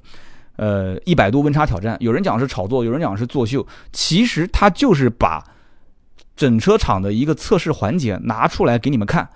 [0.55, 5.43] 呃一百度温差挑战，有人讲是炒作，有人讲是作秀，其实它就是把。
[6.41, 9.29] 整车厂的一个测试环节拿出来给你们看，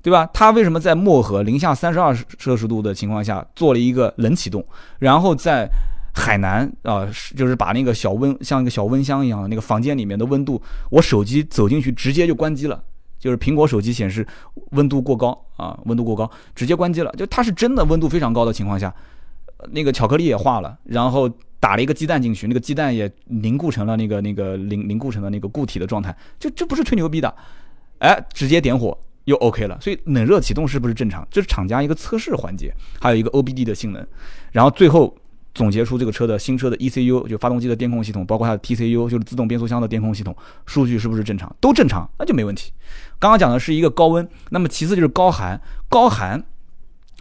[0.00, 0.26] 对吧？
[0.32, 4.64] 它为什么在漠河零下三十二摄氏度的情况下做了一个冷启动，
[4.98, 5.68] 然后在
[6.14, 10.58] 海南啊，就是把那个小温像一个小温箱一样的那个房间里面的温度，
[10.90, 12.82] 我手机走进去直接就关机了，
[13.18, 14.26] 就是苹果手机显示
[14.70, 18.90] 温度过高啊，温度过高直接关机了，就它是真的温度非常高的情况下，
[19.72, 21.30] 那个巧克力也化了，然后。
[21.66, 27.34] 打了一个鸡蛋进去，那个鸡蛋也凝固成了那个那个凝凝固成了那个固体的状态，就这不是吹牛逼的，
[27.98, 29.76] 哎，直接点火又 OK 了。
[29.80, 31.26] 所以冷热启动是不是正常？
[31.28, 34.06] 这是厂家一个测试环节，还有一个 OBD 的性能，
[34.52, 35.12] 然后最后
[35.56, 40.32] 总结出这个车的新车的 ECU，就发动机的电控系统，包括它的 TCU，就是自动变速箱的电控系统，
[40.66, 41.52] 数据是不是正常？
[41.60, 42.70] 都正常，那就没问题。
[43.18, 46.40] 刚刚讲的是一个高温，那么其次就是高寒，高寒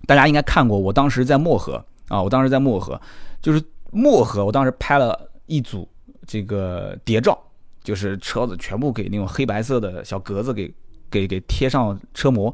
[0.05, 3.01] 大家应该看过，我当时在漠河啊，我当时在漠河，
[3.41, 3.59] 就是。
[3.95, 5.87] 漠河，我当时拍了一组
[6.27, 7.37] 这个谍照，
[7.81, 10.69] 就是车子全部给那种黑白色的小格子给
[11.09, 12.53] 给给贴上车模。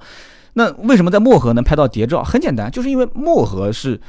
[0.54, 2.24] 那为什么在漠河能拍到谍照？
[2.24, 4.00] 很简单，就是因为漠河是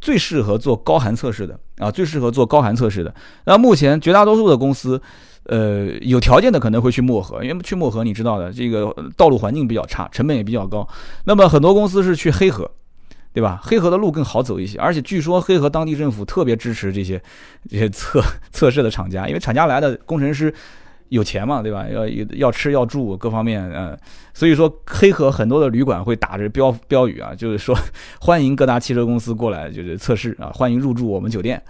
[0.00, 3.12] 最适合做高寒测试的啊，最适合做高寒测试的。
[3.46, 5.00] 那目前绝大多数的公司，
[5.44, 10.86] 呃，有条件的可能会去漠河，因为去漠河你知道的，这个道路环境比较差，成本也比较高。
[11.24, 12.70] 那么很多公司是去黑河。
[13.32, 13.60] 对吧？
[13.62, 17.20] 黑河的路更好走一些，而且据说黑河当地政府特别支持这些
[17.68, 18.20] 这些测
[18.50, 20.52] 测试的厂家，因为厂家来的工程师
[21.10, 21.86] 有钱嘛，对吧？
[21.88, 22.06] 要
[22.36, 23.96] 要吃要住各方面，嗯，
[24.34, 27.76] 所以说黑河很多的旅馆会打着标标语啊，就是说
[28.20, 31.62] 欢迎各大汽车公司过来就是测试啊，欢迎入住我们酒店，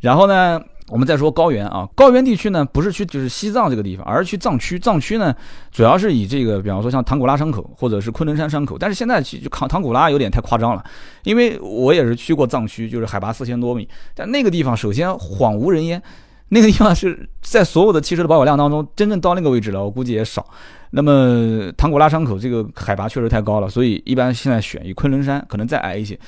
[0.00, 0.60] 然后呢。
[0.90, 4.78] 我们再说高原啊，高原地区呢，不是去就是西藏这个地方，而是去藏区。
[4.78, 5.34] 藏区呢，
[5.70, 8.78] 主要是以这个，比方说像唐古拉山口或者是昆仑山山口。
[8.78, 10.84] 但是现在去就唐唐古拉有点太夸张了，
[11.24, 16.02] 因为我也是去过藏区，就是海拔四千多米，但那个地方首先荒无人烟，
[16.48, 20.46] 那个地方是在所有的汽车的保有量当中，真正到那个位置了，我估计也少。
[20.92, 26.18] 那么唐古拉山口这个海拔确实太高了，所以一般现在选以昆仑山可能再矮一些。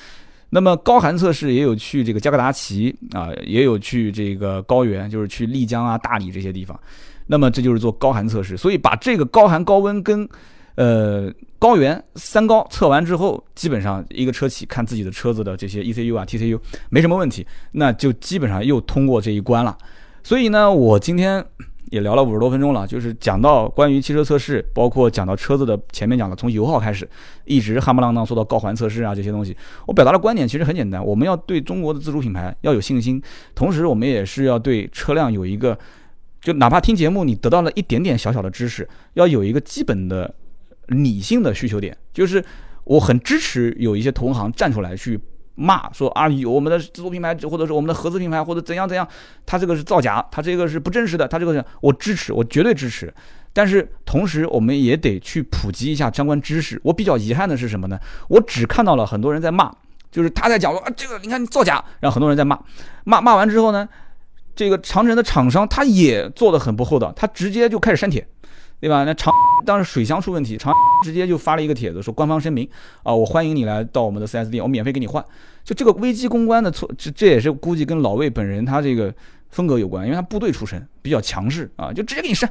[0.50, 6.78] 那么高寒测试也有去这个加格达奇啊，也有去这个高原，就是去丽江啊、大理这些地方。
[7.26, 10.28] 那么这就是做高寒测试，所以把这个高寒高温跟
[10.74, 19.78] 呃高原三高测完之后，基本上一个车企看自己的车子的这些 ECU 啊、TCU 没什么问题，那就基本上又通过这一关了。
[20.22, 21.44] 所以呢，我今天。
[21.90, 27.08] 也聊了五十多分钟了，就是讲到关于汽车测试，包括讲到车子的前面讲的从油耗开始，
[27.44, 29.56] 一直哈不啷当说到高环测试啊这些东西。
[29.86, 33.20] 我表达的观点其实很简单，我们要对中国的自主品牌要有信心，
[33.54, 35.78] 同时我们也是要对车辆有一个，
[36.40, 40.34] 就哪怕听节目你得到了一点点小小的知识，要有一个基本的
[40.86, 42.44] 理性的需求点，就是
[42.84, 45.20] 我很支持有一些同行站出来去。
[45.60, 49.06] 骂说啊，有我们的自主品牌，或者是我们的合资品牌，或者怎样怎样，
[49.44, 53.12] 他这个是造假，他这个是不真实的，他这个是我支持，我绝对支持。
[53.52, 56.80] 但是同时，我们也得去普及一下相关知识。
[56.82, 57.98] 我比较遗憾的是什么呢？
[58.28, 59.70] 我只看到了很多人在骂，
[60.10, 62.58] 就是他在讲说啊，这个你看你造假，然后很多人在骂，
[63.04, 63.88] 骂骂完之后呢，
[64.56, 68.26] 这个长城的厂商他也做的很不厚道，他直接就开始删帖。
[68.80, 69.04] 对吧？
[69.04, 69.32] 那长
[69.66, 70.72] 当时水箱出问题，长
[71.04, 72.68] 直接就发了一个帖子说官方声明
[73.02, 75.22] 啊，我欢迎你来到我们的 4S 店，我免费给你换。
[75.62, 79.14] 就这个危机公关的错，这这也是估计跟老魏本人他这个
[79.50, 82.50] 风格有关，因为他部队出身，比较强势啊，就直接给你删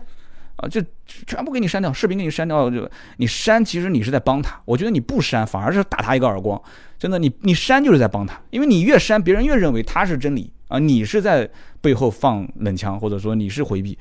[0.57, 0.79] 啊，就
[1.25, 6.61] 全部给你删掉，视频给你删掉，就你删其实你是在帮他，我觉得你不删反而是打他一个耳光，
[6.99, 11.49] 真的，你你删就是在帮他，因为你越删，别人越认为他是真理啊，你是在
[11.81, 13.97] 背后放冷枪，或者说你是回避。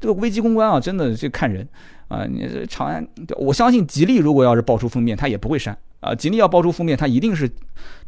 [0.00, 1.68] 这个危机公关啊，真的就看人
[2.08, 2.24] 啊！
[2.24, 6.14] 你这长安，我相信吉利如果要是爆出负面，他也不会删啊。
[6.14, 7.48] 吉利要爆出负面，他一定是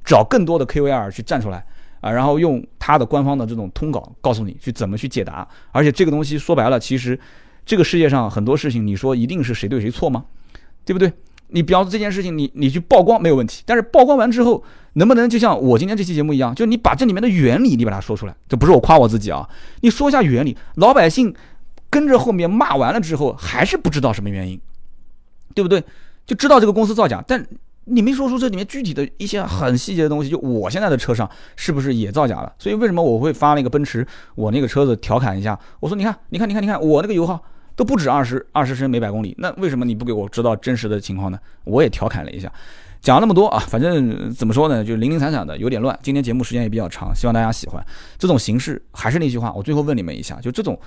[0.03, 1.65] 找更多的 KOL 去站出来
[2.01, 5.47] 啊，然后用他的官方的这种通稿告诉你去怎么去解答。
[5.71, 7.19] 而且这个东西说白了，其实
[7.67, 10.25] 这个世界上很多事情，你说一定是谁对谁错吗？
[10.85, 11.13] 对不对？
[11.49, 14.65] 你比方说这件事情，你你去曝光没有问题，但是曝光完之后，
[14.95, 18.35] 能不能就像我今天这期节目一样，就你把这里面的原理你把它说出来？
[18.49, 19.47] 这不是我夸我自己啊，
[19.83, 21.35] 你说一下原理，老百姓。
[21.93, 24.59] 跟着后面骂完了之后，还是不知道什么原因，
[25.55, 25.85] 对不对？
[26.25, 27.47] 就知道这个公司造假，但
[27.85, 32.51] 你没说出这里面具体的一些很细节的东西，就我现在的车上是不是也造假了？
[32.59, 35.59] 所以为什么我会发那个奔驰我那个车子调侃一下？
[35.81, 37.39] 我说你看，你看，你看，你看，我那个油耗
[37.77, 41.39] 都不止二十二十升每百公里，那为什么你不给我知道真实的情况呢？
[41.65, 42.51] 我也调侃了一下，
[43.03, 45.99] 讲了那么多啊，反正怎么说呢，就零零散散的，有点乱。
[46.03, 47.85] 今天节目时间也比较长，希望大家喜欢
[48.17, 48.81] 这种形式。
[48.93, 50.79] 还是那句话，我最后问你们一下，就这种。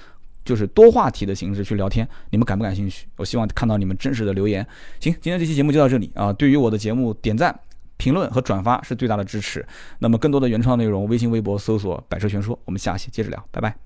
[0.45, 3.07] 就是多话题的形式去聊天，你们感不感兴趣？
[3.17, 4.65] 我希望看到你们真实的留言。
[4.99, 6.31] 行，今天这期节目就到这里啊！
[6.31, 7.59] 对于我的节目，点赞、
[7.97, 9.65] 评论和转发是最大的支持。
[9.99, 12.57] 那么更多的原创内容，微信、微博搜索“百车全说”。
[12.63, 13.85] 我们下期接着聊，拜拜。